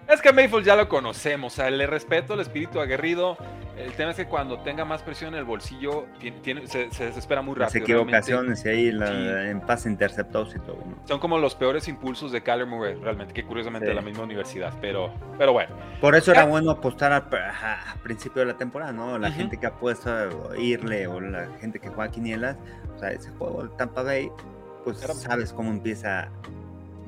[0.08, 3.36] es que Mayfield ya lo conocemos, o sea, le respeto el espíritu aguerrido.
[3.76, 6.06] El tema es que cuando tenga más presión en el bolsillo,
[6.42, 7.66] tiene, se, desespera muy rápido.
[7.66, 10.78] Las equivocaciones y ahí en pase interceptados y todo.
[11.06, 14.72] Son como los peores impulsos de Kyler Murray, realmente, que curiosamente de la misma universidad,
[14.80, 15.74] pero, pero bueno.
[16.00, 17.28] Por eso era bueno apostar al,
[18.02, 19.18] principio de la temporada, ¿no?
[19.18, 22.56] La gente que apuesta, irle o la gente que juega quinielas,
[22.94, 24.30] o sea, ese juego, el Tampa Bay,
[24.84, 26.28] pues sabes cómo empieza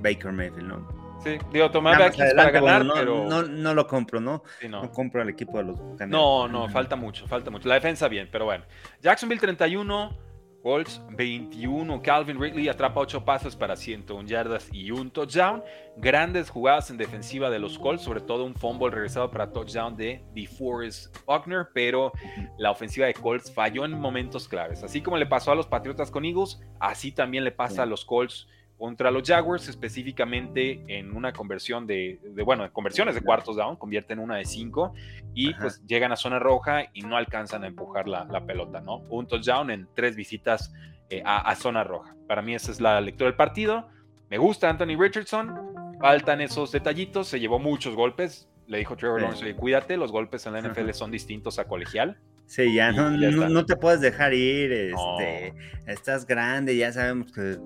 [0.00, 0.97] Baker Mayfield, ¿no?
[1.22, 3.24] Sí, digo, tomar para ganar, no, pero...
[3.26, 4.42] No, lo compro, ¿no?
[4.68, 4.90] no.
[4.92, 7.68] compro al equipo de los No, no, falta mucho, falta mucho.
[7.68, 8.64] La defensa bien, pero bueno.
[9.02, 10.16] Jacksonville 31,
[10.62, 12.02] Colts 21.
[12.02, 15.62] Calvin Ridley atrapa 8 pasos para 101 yardas y un touchdown.
[15.96, 20.24] Grandes jugadas en defensiva de los Colts, sobre todo un fumble regresado para touchdown de
[20.34, 22.12] DeForest Buckner, pero
[22.58, 24.82] la ofensiva de Colts falló en momentos claves.
[24.82, 28.04] Así como le pasó a los Patriotas con Eagles, así también le pasa a los
[28.04, 28.46] Colts
[28.78, 34.20] contra los Jaguars, específicamente en una conversión de, bueno, en conversiones de cuartos down, convierten
[34.20, 34.94] una de cinco
[35.34, 38.98] y pues llegan a zona roja y no alcanzan a empujar la, pelota, ¿no?
[39.10, 40.72] Un touchdown en tres visitas
[41.10, 42.14] eh, a, zona roja.
[42.28, 43.88] Para mí esa es la lectura del partido.
[44.30, 45.54] Me gusta Anthony Richardson,
[46.00, 48.48] faltan esos detallitos, se llevó muchos golpes.
[48.68, 52.18] Le dijo Trevor Lawrence, cuídate, los golpes en la NFL son distintos a colegial.
[52.46, 55.52] Sí, ya, no, no, te puedes dejar ir, este,
[55.86, 57.58] estás grande, ya sabemos que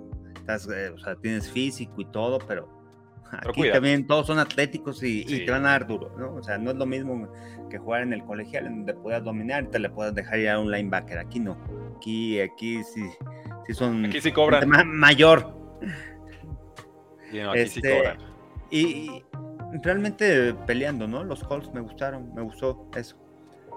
[0.48, 2.68] eh, o sea, tienes físico y todo, pero
[3.30, 6.34] aquí también todos son atléticos y, te van a dar duro, ¿no?
[6.34, 7.30] O sea, no es lo mismo
[7.70, 10.50] que jugar en el colegial en donde puedas dominar y te le puedas dejar ir
[10.50, 11.18] a un linebacker.
[11.18, 11.56] Aquí no.
[11.96, 13.02] Aquí, aquí sí,
[13.66, 14.04] sí son.
[14.06, 14.68] Aquí sí cobran.
[14.86, 15.54] mayor.
[17.28, 18.18] aquí sí este, cobran.
[18.70, 19.24] Y,
[19.82, 21.24] realmente peleando, ¿no?
[21.24, 23.16] Los Colts me gustaron, me gustó eso.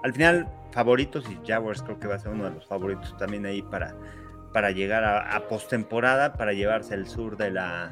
[0.02, 3.46] Al final, favoritos y Jaguars creo que va a ser uno de los favoritos también
[3.46, 3.94] ahí para
[4.56, 7.90] para llegar a, postemporada, para llevarse el sur de la,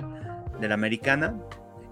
[0.59, 1.39] de la americana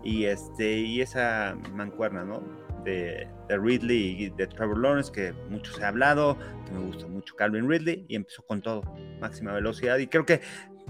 [0.02, 2.42] y, este, y esa mancuerna, ¿no?
[2.82, 7.06] De, de, Ridley y de Trevor Lawrence, que mucho se ha hablado, que me gusta
[7.06, 8.80] mucho Calvin Ridley, y empezó con todo,
[9.20, 10.40] máxima velocidad, y creo que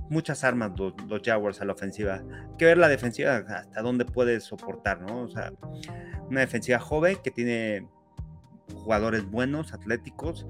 [0.08, 2.22] muchas armas los, los, Jaguars a la ofensiva.
[2.22, 5.22] Hay que ver la defensiva hasta dónde puede soportar, ¿no?
[5.22, 5.52] O sea,
[6.30, 7.88] una defensiva joven que tiene
[8.76, 10.46] jugadores buenos, atléticos,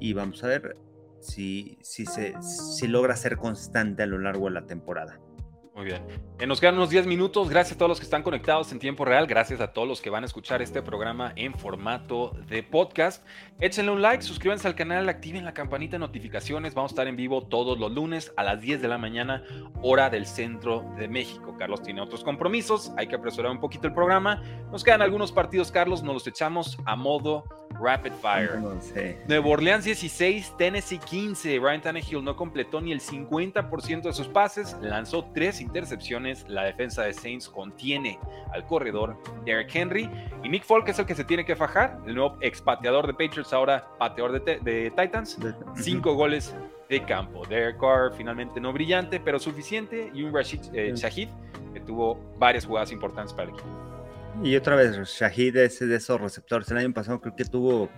[0.00, 0.76] y vamos a ver
[1.22, 5.20] si, si, se, si logra ser constante a lo largo de la temporada.
[5.74, 6.02] Muy bien.
[6.38, 7.48] Eh, nos quedan unos 10 minutos.
[7.48, 9.26] Gracias a todos los que están conectados en tiempo real.
[9.26, 13.26] Gracias a todos los que van a escuchar este programa en formato de podcast.
[13.58, 16.74] Échenle un like, suscríbanse al canal, activen la campanita de notificaciones.
[16.74, 19.44] Vamos a estar en vivo todos los lunes a las 10 de la mañana,
[19.82, 21.56] hora del centro de México.
[21.58, 22.92] Carlos tiene otros compromisos.
[22.98, 24.42] Hay que apresurar un poquito el programa.
[24.70, 26.02] Nos quedan algunos partidos, Carlos.
[26.02, 27.44] Nos los echamos a modo
[27.80, 28.58] Rapid Fire.
[29.26, 31.58] Nuevo Orleans 16, Tennessee 15.
[31.58, 36.44] Ryan Tannehill no completó ni el 50% de sus pases, lanzó tres intercepciones.
[36.48, 38.18] La defensa de Saints contiene
[38.52, 40.10] al corredor Derrick Henry.
[40.42, 43.52] Y Nick Folk es el que se tiene que fajar, el nuevo expateador de Patriots,
[43.52, 45.38] ahora pateador de, Titans.
[45.76, 46.54] Cinco goles
[46.88, 47.42] de campo.
[47.46, 50.10] Derek Carr finalmente no brillante, pero suficiente.
[50.12, 51.28] Y un Rashid eh, Shahid
[51.72, 53.68] que tuvo varias jugadas importantes para el equipo.
[54.42, 56.70] Y otra vez, Shahid es de esos receptores.
[56.70, 57.88] El año pasado creo que tuvo,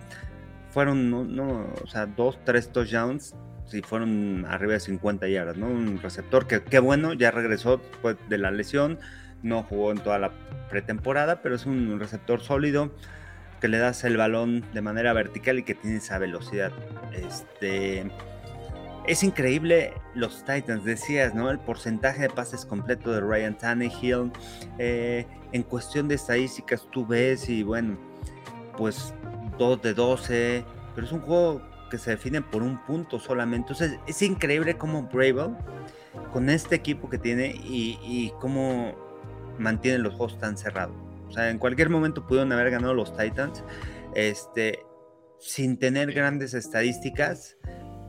[0.69, 3.35] fueron, no, o sea, dos, tres touchdowns.
[3.67, 5.67] Si fueron arriba de 50 yardas, ¿no?
[5.67, 8.99] Un receptor que, qué bueno, ya regresó después de la lesión.
[9.41, 10.31] No jugó en toda la
[10.69, 12.91] pretemporada, pero es un receptor sólido
[13.61, 16.71] que le das el balón de manera vertical y que tiene esa velocidad.
[17.13, 18.05] Este
[19.07, 21.51] es increíble los Titans, decías, ¿no?
[21.51, 24.31] El porcentaje de pases completo de Ryan Tannehill.
[24.79, 27.97] Eh, en cuestión de estadísticas, tú ves y bueno,
[28.77, 29.13] pues
[29.57, 30.65] 2 de 12.
[30.95, 31.61] Pero es un juego
[31.95, 33.73] que se definen por un punto solamente.
[33.73, 35.55] Entonces es increíble cómo Bravel,
[36.33, 38.95] con este equipo que tiene y, y cómo
[39.57, 40.95] mantiene los juegos tan cerrados.
[41.27, 43.63] O sea, en cualquier momento pudieron haber ganado los Titans
[44.13, 44.79] este,
[45.39, 47.57] sin tener grandes estadísticas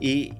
[0.00, 0.32] y,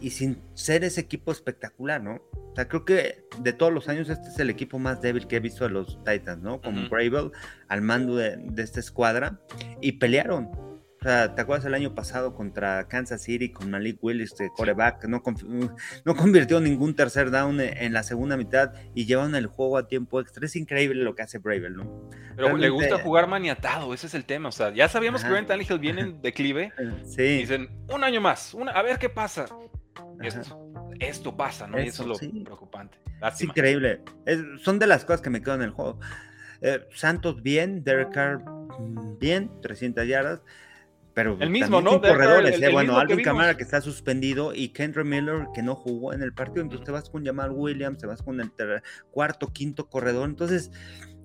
[0.00, 2.22] y sin ser ese equipo espectacular, ¿no?
[2.32, 5.36] O sea, creo que de todos los años este es el equipo más débil que
[5.36, 6.60] he visto de los Titans, ¿no?
[6.60, 7.30] Con uh
[7.68, 9.40] al mando de, de, esta escuadra
[9.80, 10.71] y pelearon.
[11.02, 15.06] O sea, ¿te acuerdas el año pasado contra Kansas City con Malik Willis de coreback?
[15.06, 15.20] No,
[16.04, 19.88] no convirtió ningún tercer down e, en la segunda mitad y llevan el juego a
[19.88, 20.46] tiempo extra.
[20.46, 22.08] Es increíble lo que hace Bravel, ¿no?
[22.36, 24.50] Pero le gusta jugar maniatado, ese es el tema.
[24.50, 26.72] O sea, ya sabíamos que Ryan Tannehill viene en declive.
[27.04, 27.38] Sí.
[27.38, 29.46] dicen, un año más, una, a ver qué pasa.
[30.20, 31.80] Esto, esto, pasa, ¿no?
[31.80, 32.96] y eso es lo preocupante.
[33.26, 34.02] Es increíble.
[34.62, 35.98] son de las cosas que me quedan en el juego.
[36.60, 40.42] Eh, Santos bien, Derek Carr mm, bien, 300 yardas.
[41.14, 42.00] Pero el mismo, ¿no?
[42.00, 42.72] corredores, el, ¿eh?
[42.72, 46.62] bueno, Alvin Camara que está suspendido y Kendra Miller que no jugó en el partido,
[46.62, 48.50] entonces te vas con Jamal Williams, te vas con el
[49.10, 50.70] cuarto, quinto corredor, entonces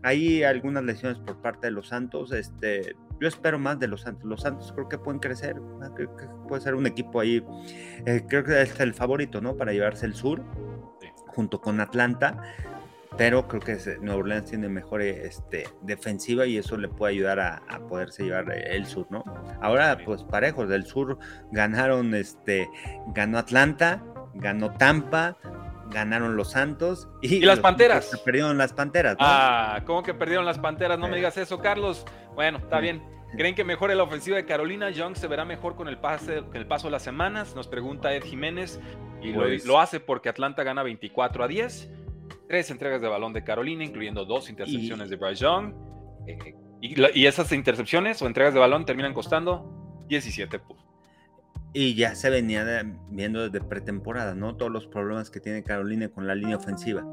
[0.04, 4.26] hay algunas lesiones por parte de los Santos, este, yo espero más de los Santos,
[4.26, 5.56] los Santos creo que pueden crecer,
[5.96, 7.44] creo que puede ser un equipo ahí,
[8.06, 9.56] eh, creo que es el favorito, ¿no?
[9.56, 10.44] Para llevarse el sur,
[11.28, 12.42] junto con Atlanta,
[13.16, 17.62] pero creo que Nueva Orleans tiene mejor este, defensiva y eso le puede ayudar a,
[17.88, 19.24] poderse llevar el sur, ¿no?
[19.62, 21.18] Ahora, pues parejos, del sur
[21.52, 22.70] ganaron, este,
[23.08, 24.04] ganó Atlanta,
[24.34, 25.38] ganó Tampa,
[25.90, 28.22] ganaron los Santos y, las Panteras.
[28.26, 29.14] Perdieron las Panteras.
[29.14, 29.20] ¿no?
[29.22, 31.00] Ah, ¿cómo que perdieron las Panteras?
[31.00, 32.06] No me digas eso, Carlos.
[32.36, 33.02] Bueno, está bien.
[33.36, 34.90] ¿Creen que mejore la ofensiva de Carolina?
[34.90, 37.56] Young se verá mejor con el, pase, con el paso de las semanas.
[37.56, 38.80] Nos pregunta Ed Jiménez.
[39.22, 41.90] Y lo, pues lo, hace porque Atlanta gana 24 a 10
[42.48, 45.74] tres entregas de balón de Carolina, incluyendo dos intercepciones de Bryce Young.
[46.28, 50.86] Eh, y, esas intercepciones o entregas de balón terminan costando 17 puntos.
[51.74, 54.56] Y ya se venía viendo desde pretemporada, ¿no?
[54.56, 57.04] Todos los problemas que tiene Carolina con la línea ofensiva.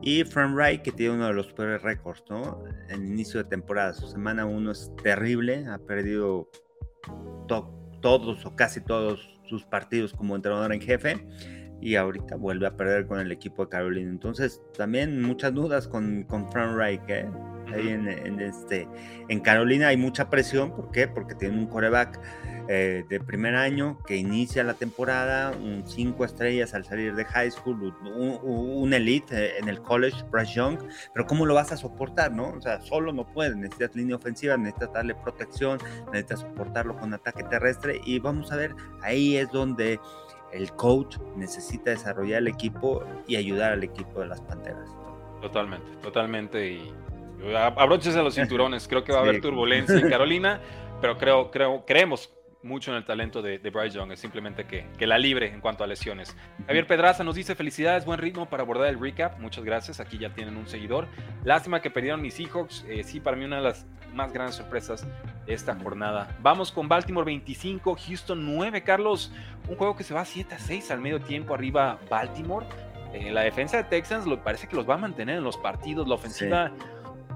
[0.00, 2.64] Y Frank Wright, que tiene uno de los peores récords, ¿no?
[2.88, 3.94] En inicio de temporada.
[3.94, 5.66] Su semana uno es terrible.
[5.66, 6.48] Ha perdido
[8.00, 11.24] todos o casi todos sus partidos como entrenador en jefe
[11.80, 14.10] y ahorita vuelve a perder con el equipo de Carolina.
[14.10, 17.02] Entonces, también muchas dudas con, con Frank Reich.
[17.08, 17.28] ¿eh?
[17.72, 18.08] Ahí en,
[18.40, 18.88] este,
[19.28, 20.74] en Carolina hay mucha presión.
[20.74, 21.08] ¿Por qué?
[21.08, 22.20] Porque tiene un coreback
[22.68, 27.50] eh, de primer año que inicia la temporada, un cinco estrellas al salir de high
[27.50, 30.78] school, un, elite eh, en el college, Bryce Young.
[31.12, 32.32] Pero ¿cómo lo vas a soportar?
[32.32, 32.50] no?
[32.50, 33.56] O sea, solo no puedes.
[33.56, 38.00] Necesitas línea ofensiva, necesitas darle protección, necesitas soportarlo con ataque terrestre.
[38.06, 40.00] Y vamos a ver, ahí es donde
[40.54, 44.88] el coach necesita desarrollar el equipo y ayudar al equipo de las Panteras.
[45.42, 46.72] Totalmente, totalmente.
[46.72, 46.94] Y
[47.54, 48.86] abróchese los cinturones.
[48.86, 50.60] Creo que va a haber turbulencia en Carolina,
[51.00, 52.32] pero creo, creo, creemos
[52.64, 55.84] mucho en el talento de, Bryce Young, es simplemente que, que, la libre en cuanto
[55.84, 56.36] a lesiones.
[56.66, 60.30] Javier Pedraza nos dice felicidades, buen ritmo para abordar el recap, muchas gracias, aquí ya
[60.30, 61.06] tienen un seguidor.
[61.44, 65.06] Lástima que perdieron mis Seahawks, eh, sí, para mí una de las más grandes sorpresas
[65.46, 66.36] de esta jornada.
[66.40, 69.32] Vamos con Baltimore 25, Houston 9, Carlos,
[69.68, 72.66] un juego que se va 7 a 6 al medio tiempo arriba Baltimore.
[73.12, 76.08] Eh, la defensa de Texans lo, parece que los va a mantener en los partidos,
[76.08, 76.72] la ofensiva...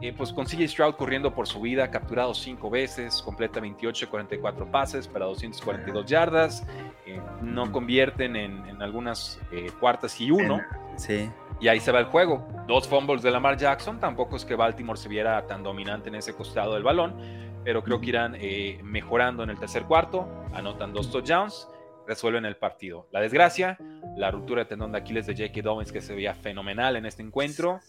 [0.01, 5.09] Eh, pues consigue Stroud corriendo por su vida, capturado cinco veces, completa 28 44 pases
[5.09, 6.65] para 242 yardas,
[7.05, 10.61] eh, no convierten en, algunas eh, cuartas y uno.
[10.97, 11.29] Sí.
[11.61, 12.47] Y ahí se va el juego.
[12.69, 16.33] Dos fumbles de Lamar Jackson, tampoco es que Baltimore se viera tan dominante en ese
[16.33, 17.17] costado del balón,
[17.65, 18.37] pero creo que irán
[18.85, 21.69] mejorando en el tercer cuarto, anotan dos touchdowns
[22.07, 23.07] resuelven el partido.
[23.11, 23.77] La desgracia,
[24.17, 25.61] la ruptura de tendón de Aquiles de J.K.
[25.61, 27.81] Dobbins que se veía fenomenal en este encuentro,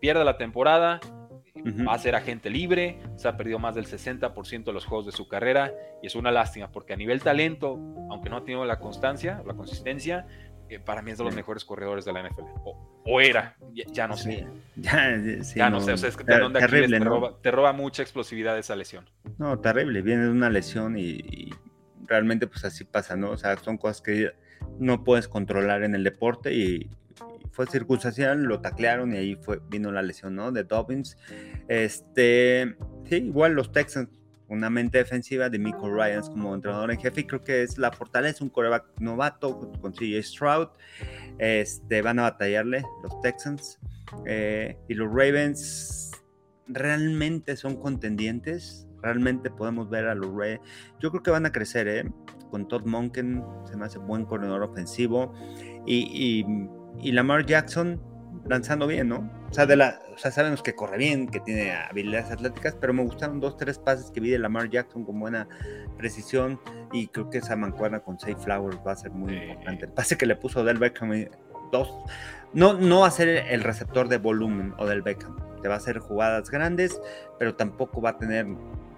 [0.00, 0.98] pierde la temporada,
[1.56, 5.12] va a ser agente libre, se ha perdido más del 60% de los juegos de
[5.12, 5.72] su carrera
[6.02, 7.78] y es una lástima porque a nivel talento,
[8.10, 10.26] aunque no ha tenido la constancia, la consistencia,
[10.68, 12.42] eh, para mí es de los mejores corredores de la NFL.
[13.04, 13.56] O, era,
[13.92, 14.46] ya, no sé.
[14.76, 18.76] Ya, no, sé, o sea, es que terrible, te, roba, te, roba, mucha explosividad esa
[18.76, 19.10] lesión.
[19.38, 21.50] No, terrible, viene de una lesión y, y
[22.06, 23.30] realmente pues así pasa, ¿no?
[23.30, 24.32] O sea, son cosas que
[24.78, 26.88] no puedes controlar en el deporte y,
[27.50, 30.52] fue circunstancial, lo taclearon y ahí fue, vino la lesión, ¿no?
[30.52, 31.16] De Dobbins.
[31.68, 32.76] Este,
[33.08, 34.08] sí, igual los Texans,
[34.48, 37.92] una mente defensiva de Miko Ryans como entrenador en jefe, y creo que es la
[37.92, 40.68] fortaleza, un coreback novato con CJ Stroud.
[41.38, 43.78] Este, van a batallarle los Texans.
[44.26, 46.10] Eh, y los Ravens
[46.66, 48.86] realmente son contendientes.
[49.02, 50.60] Realmente podemos ver a los Ravens.
[51.00, 52.10] Yo creo que van a crecer, ¿eh?
[52.50, 55.32] Con Todd Monken se me hace buen corredor ofensivo.
[55.86, 56.44] y y
[57.12, 58.00] Lamar Jackson
[58.46, 59.30] lanzando bien, ¿no?
[59.50, 62.92] O sea, de la, o sea, sabemos que corre bien, que tiene habilidades atléticas, pero
[62.92, 65.48] me gustaron dos, tres pases que vi de Lamar Jackson con buena
[65.98, 66.60] precisión
[66.92, 69.86] y creo que esa mancuerna con Safe Flowers va a ser muy importante.
[69.86, 71.26] El pase que le puso Del Beckham,
[71.72, 71.92] dos,
[72.52, 75.78] no, no va a ser el receptor de volumen o del Beckham, te va a
[75.78, 77.00] hacer jugadas grandes,
[77.38, 78.46] pero tampoco va a tener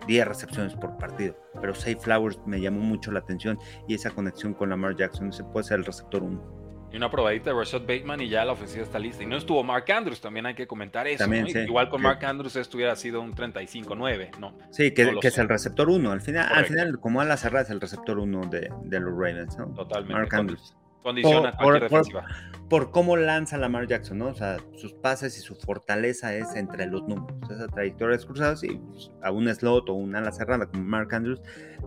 [0.07, 1.37] 10 recepciones por partido.
[1.61, 5.45] Pero Safe Flowers me llamó mucho la atención y esa conexión con Lamar Jackson, ese
[5.45, 6.62] puede ser el receptor 1.
[6.93, 9.23] Y una probadita de Rashad Bateman y ya la ofensiva está lista.
[9.23, 11.25] Y no estuvo Mark Andrews, también hay que comentar eso.
[11.33, 14.55] Igual con Mark Andrews esto hubiera sido un 35-9, ¿no?
[14.71, 16.13] Sí, que, es el receptor 1.
[16.13, 19.13] Al final, al final, como a la cerrada, es el receptor 1 de, de, los
[19.13, 19.69] Ravens, ¿no?
[19.69, 20.13] Totalmente.
[20.13, 20.77] Mark Andrews.
[21.03, 22.27] Condiciona por, cualquier defensiva.
[22.69, 24.27] Por, cómo lanza Lamar Jackson, ¿no?
[24.27, 27.37] O sea, sus pases y su fortaleza es entre los números.
[27.51, 31.41] Esa trayectoria cruzadas y pues, a un slot o una ala cerrada como Mark Andrews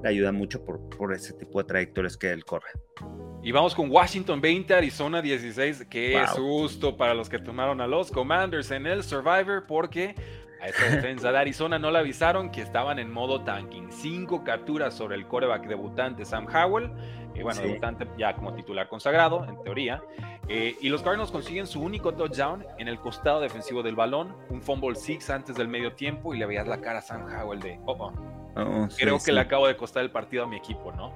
[0.03, 2.69] le ayuda mucho por, por ese tipo de trayectorias que él corre.
[3.45, 5.85] Y vamos con Washington 20, Arizona 16.
[5.87, 10.15] Qué susto para los que tomaron a los Commanders en el Survivor porque
[10.61, 13.91] a esta defensa de Arizona no le avisaron que estaban en modo tanking.
[13.91, 16.91] Cinco capturas sobre el coreback debutante Sam Howell.
[17.35, 20.01] Eh, bueno, debutante ya como titular consagrado, en teoría.
[20.47, 24.35] Eh, y los Cardinals consiguen su único touchdown en el costado defensivo del balón.
[24.49, 27.59] Un fumble six antes del medio tiempo y le veías la cara a Sam Howell
[27.59, 28.13] de, oh, oh.
[28.55, 31.13] oh creo que le acabo de costar el partido a mi equipo, ¿no?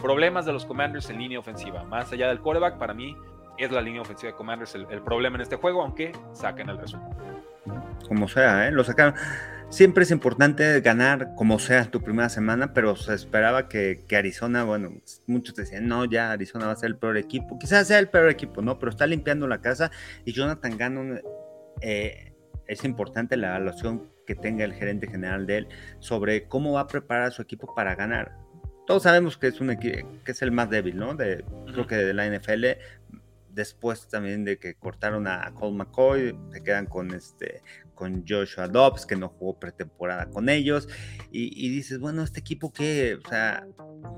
[0.00, 1.84] problemas de los Commanders en línea ofensiva.
[1.84, 3.16] Más allá del quarterback, para mí
[3.58, 7.14] es la línea ofensiva de Commanders el, problema en este juego, aunque saquen el resultado.
[8.08, 8.72] Como sea, ¿eh?
[8.72, 9.14] lo sacaron.
[9.70, 15.00] Siempre es importante ganar como sea tu primera semana, pero se esperaba que, Arizona, bueno,
[15.28, 17.56] muchos decían, no, ya Arizona va a ser el peor equipo.
[17.56, 18.80] Quizás sea el peor equipo, ¿no?
[18.80, 19.92] Pero está limpiando la casa
[20.24, 21.20] y Jonathan Gannon,
[21.82, 22.34] eh,
[22.66, 25.68] es importante la evaluación que tenga el gerente general de él
[26.00, 28.40] sobre cómo va a preparar a su equipo para ganar
[28.90, 31.14] todos sabemos que es un que es el más débil, ¿no?
[31.14, 32.64] De, Creo que de la NFL.
[33.60, 37.62] Después también de que cortaron a Cole McCoy, se quedan con este
[37.94, 40.88] con Joshua Dobbs, que no jugó pretemporada con ellos,
[41.30, 43.66] y, dices, bueno, este equipo que, o sea,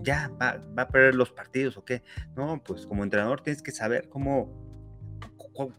[0.05, 2.05] ya va, va, a perder los partidos o qué.
[2.37, 4.49] No, pues como entrenador tienes que saber cómo,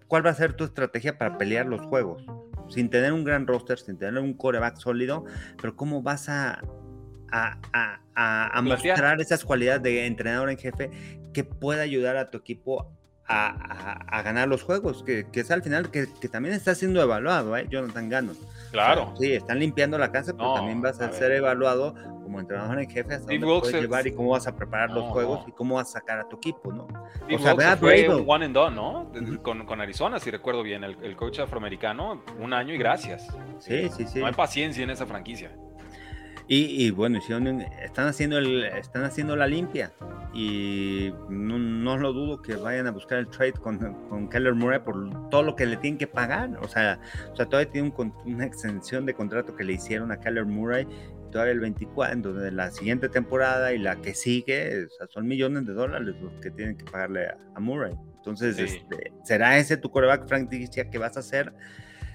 [0.10, 2.26] cuál va a ser tu estrategia para pelear los juegos,
[2.68, 5.24] sin tener un gran roster, sin tener un coreback sólido,
[5.62, 6.62] pero cómo vas a,
[7.32, 10.92] a, mostrar esas cualidades de entrenador en jefe
[11.34, 12.92] que pueda ayudar a tu equipo
[13.28, 17.68] a, ganar los juegos, que, es al final que, también está siendo evaluado, ¿eh?
[17.70, 18.38] Jonathan Gannon.
[18.72, 19.14] Claro.
[19.20, 21.94] sí, están limpiando la casa, pero también vas a, ser evaluado
[22.24, 25.46] como entrenador en jefe hasta dónde puedes llevar y cómo vas a preparar los juegos
[25.48, 26.88] y cómo vas a sacar a tu equipo, ¿no?
[26.88, 29.12] o sea, vea fue one and done, ¿no?
[29.42, 33.28] con, con, Arizona, si recuerdo bien, el, el, coach afroamericano, un año y gracias.
[33.60, 34.20] Sí, sí, sí.
[34.20, 35.52] No hay paciencia en esa franquicia.
[36.48, 39.94] Y, bueno, están haciendo, el, están haciendo la limpia.
[40.34, 43.78] Y no, no, lo dudo que vayan a buscar el trade con,
[44.10, 46.58] con Keller Murray por todo lo que le tienen que pagar.
[46.62, 47.00] O sea,
[47.32, 47.94] o sea todavía tiene
[48.26, 50.88] una extensión de contrato que le hicieron a Keller Murray
[51.34, 55.66] todavía el 24, de la siguiente temporada y la que sigue, o sea, son millones
[55.66, 57.94] de dólares los que tienen que pagarle a, Murray.
[58.18, 61.52] Entonces, este, ¿será ese tu coreback franquicia que vas a hacer?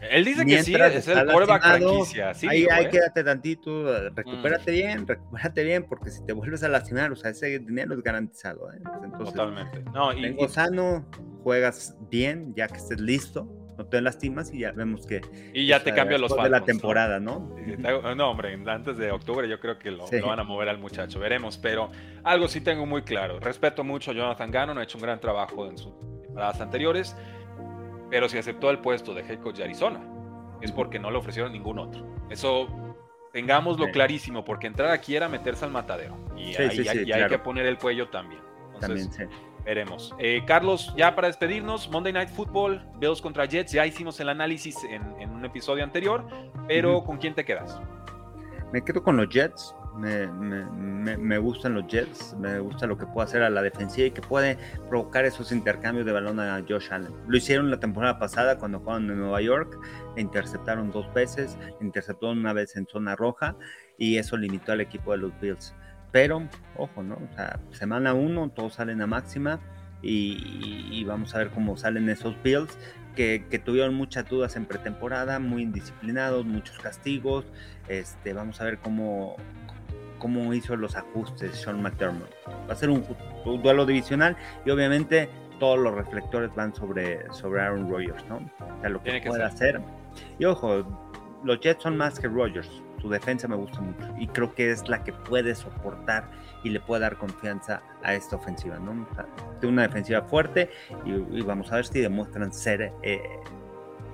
[0.01, 2.35] Él dice que sí, es el quarterback franquicia.
[2.35, 4.75] Sí, ahí, ahí quédate tantito, eh, recupérate mm.
[4.75, 8.73] bien, recupérate bien, porque si te vuelves a lastimar, o sea, ese dinero es garantizado.
[8.73, 8.79] ¿eh?
[9.03, 9.83] Entonces, Totalmente.
[9.93, 11.05] No, y, vengo sano,
[11.43, 15.21] juegas bien, ya que estés listo, no te lastimas y ya vemos que.
[15.53, 17.55] Y ya te cambia los Falcons, de la temporada, ¿no?
[18.17, 18.31] ¿no?
[18.31, 21.91] hombre, antes de octubre yo creo que lo, van a mover al muchacho, veremos, pero
[22.25, 23.41] algo sí tengo muy claro.
[23.41, 25.93] Respeto mucho a Jonathan Gannon, ha hecho un gran trabajo en sus
[26.23, 27.17] temporadas anteriores
[28.11, 30.01] pero si aceptó el puesto de head coach de Arizona,
[30.61, 32.07] es porque no le ofrecieron ningún otro.
[32.31, 32.69] Eso
[33.33, 36.17] tengámoslo clarísimo, porque entrar aquí era meterse al matadero.
[36.37, 38.41] Y, ahí, hay que poner el cuello también.
[38.81, 39.09] también,
[39.65, 40.15] veremos.
[40.19, 44.83] Eh, Carlos, ya para despedirnos, Monday Night Football, Bills contra Jets, ya hicimos el análisis
[44.85, 46.27] en, un episodio anterior,
[46.67, 47.81] pero ¿con quién te quedas?
[48.73, 53.43] Me quedo con los Jets me, gustan los Jets, me gusta lo que puede hacer
[53.43, 57.13] a la defensiva y que puede provocar esos intercambios de balón a Josh Allen.
[57.27, 59.79] Lo hicieron la temporada pasada cuando jugaron en Nueva York,
[60.15, 63.57] le interceptaron dos veces, interceptó una vez en zona roja
[63.97, 65.75] y eso limitó al equipo de los Bills.
[66.13, 67.17] Pero, ojo, ¿no?
[67.17, 69.61] O sea, semana uno, todos salen a máxima
[70.01, 72.79] y, vamos a ver cómo salen esos Bills
[73.17, 77.45] que, que, tuvieron muchas dudas en pretemporada, muy indisciplinados, muchos castigos.
[77.89, 79.37] Este, vamos a ver cómo,
[80.19, 82.31] cómo hizo los ajustes Sean McDermott.
[82.69, 83.05] Va a ser un,
[83.63, 88.37] duelo divisional y obviamente todos los reflectores van sobre, sobre Aaron Rodgers, ¿no?
[88.37, 89.81] O sea, lo que, puede hacer.
[90.39, 90.85] Y ojo,
[91.45, 92.71] los Jets son más que Rodgers.
[93.01, 96.29] Su defensa me gusta mucho y creo que es la que puede soportar
[96.65, 99.07] y le puede dar confianza a esta ofensiva, ¿no?
[99.63, 100.71] O una defensiva fuerte
[101.05, 103.21] y, vamos a ver si demuestran ser eh,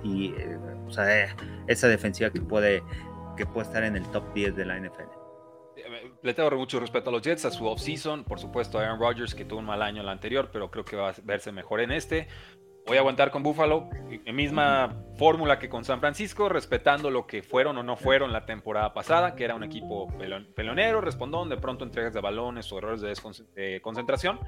[0.03, 1.35] y eh, o sea,
[1.67, 2.83] esa defensiva que puede,
[3.35, 5.24] que puede estar en el top 10 de la NFL.
[6.23, 9.35] Le tengo mucho respeto a los Jets, a su offseason, por supuesto a Aaron Rodgers
[9.35, 11.91] que tuvo un mal año el anterior, pero creo que va a verse mejor en
[11.91, 12.27] este
[12.85, 13.89] voy a aguantar con Buffalo,
[14.31, 18.93] misma fórmula que con San Francisco, respetando lo que fueron o no fueron la temporada
[18.93, 20.07] pasada, que era un equipo
[20.55, 24.39] pelonero, respondón, de pronto entregas de balones o errores de, concentración,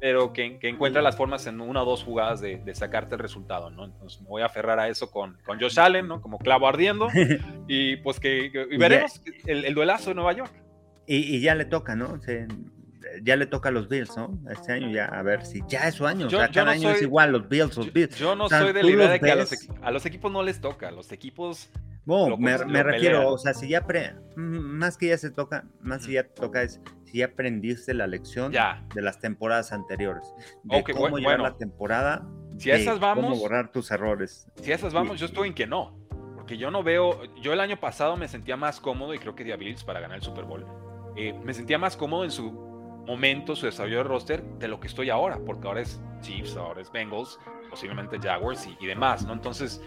[0.00, 3.86] pero que, encuentra las formas en una o dos jugadas de, sacarte el resultado, ¿no?
[3.86, 6.20] Entonces me voy a aferrar a eso con, con Josh Allen, ¿no?
[6.20, 7.08] Como clavo ardiendo,
[7.68, 10.67] y pues que, veremos el, duelazo de Nueva York.
[11.10, 12.20] Y, ya le toca, ¿no?
[13.22, 14.38] ya le toca a los Bills, ¿no?
[14.50, 16.26] Este año ya, a ver si ya es su año.
[16.26, 18.16] o sea, cada año es igual, los Bills, los Bills.
[18.16, 19.36] Yo, no soy de la idea de que a
[19.90, 21.70] los, equipos no les toca, a los equipos.
[22.04, 26.12] No, me, refiero, o sea, si ya pre, más que ya se toca, más que
[26.12, 30.24] ya toca es si ya aprendiste la lección de las temporadas anteriores,
[30.62, 32.26] de cómo llevar la temporada,
[32.58, 34.46] si esas vamos, cómo borrar tus errores.
[34.62, 35.98] Si a esas vamos, yo estoy en que no,
[36.34, 39.44] porque yo no veo, yo el año pasado me sentía más cómodo y creo que
[39.44, 40.66] de Bills para ganar el Super Bowl.
[41.20, 42.52] Eh, me sentía más cómodo en su
[43.04, 46.80] momento su desarrollo de roster de lo que estoy ahora, porque ahora es Chiefs, ahora
[46.80, 49.32] es Bengals, posiblemente Jaguars y, demás, ¿no?
[49.32, 49.82] Entonces,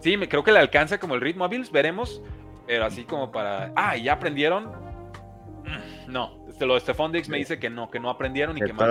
[0.00, 2.22] sí, me creo que le alcanza como el ritmo a Bills, veremos,
[2.66, 4.64] pero así como para, ah, ¿ya aprendieron?
[5.64, 8.62] Mm, no, este, lo de Stephon Diggs me dice que no, que no aprendieron y
[8.62, 8.88] que, más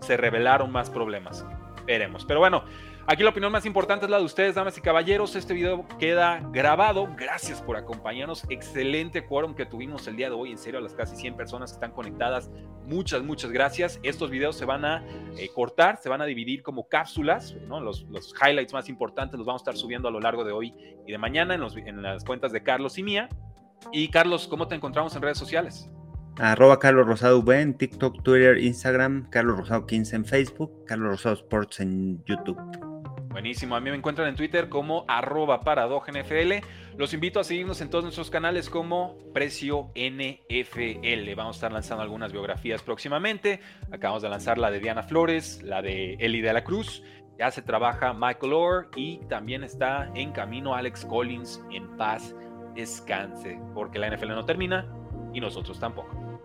[0.00, 1.44] se revelaron más problemas.
[1.84, 2.24] Veremos.
[2.24, 2.64] Pero bueno,
[3.06, 5.34] Aquí la opinión más importante es la de ustedes, damas y caballeros.
[5.34, 7.08] Este video queda grabado.
[7.16, 8.44] Gracias por acompañarnos.
[8.48, 10.52] Excelente quórum que tuvimos el día de hoy.
[10.52, 12.50] En serio, a las casi 100 personas que están conectadas.
[12.86, 13.98] Muchas, muchas gracias.
[14.02, 15.04] Estos videos se van a
[15.36, 17.56] eh, cortar, se van a dividir como cápsulas.
[17.68, 18.06] Los,
[18.40, 20.74] highlights más importantes los vamos a estar subiendo a lo largo de hoy
[21.06, 23.28] y de mañana en, en las cuentas de Carlos y mía.
[23.92, 25.88] Y Carlos, ¿cómo te encontramos en redes sociales?
[26.38, 31.34] Arroba Carlos Rosado V en TikTok, Twitter, Instagram, Carlos Rosado 15 en Facebook, Carlos Rosado
[31.34, 32.89] Sports en YouTube.
[33.30, 36.66] Buenísimo, a mí me encuentran en Twitter como arroba NFL.
[36.96, 41.34] Los invito a seguirnos en todos nuestros canales como Precio NFL.
[41.36, 43.60] Vamos a estar lanzando algunas biografías próximamente.
[43.92, 47.04] Acabamos de lanzar la de Diana Flores, la de Eli de la Cruz.
[47.38, 52.34] Ya se trabaja Michael Orr y también está en camino Alex Collins en paz.
[52.74, 54.92] Descanse, porque la NFL no termina
[55.32, 56.39] y nosotros tampoco.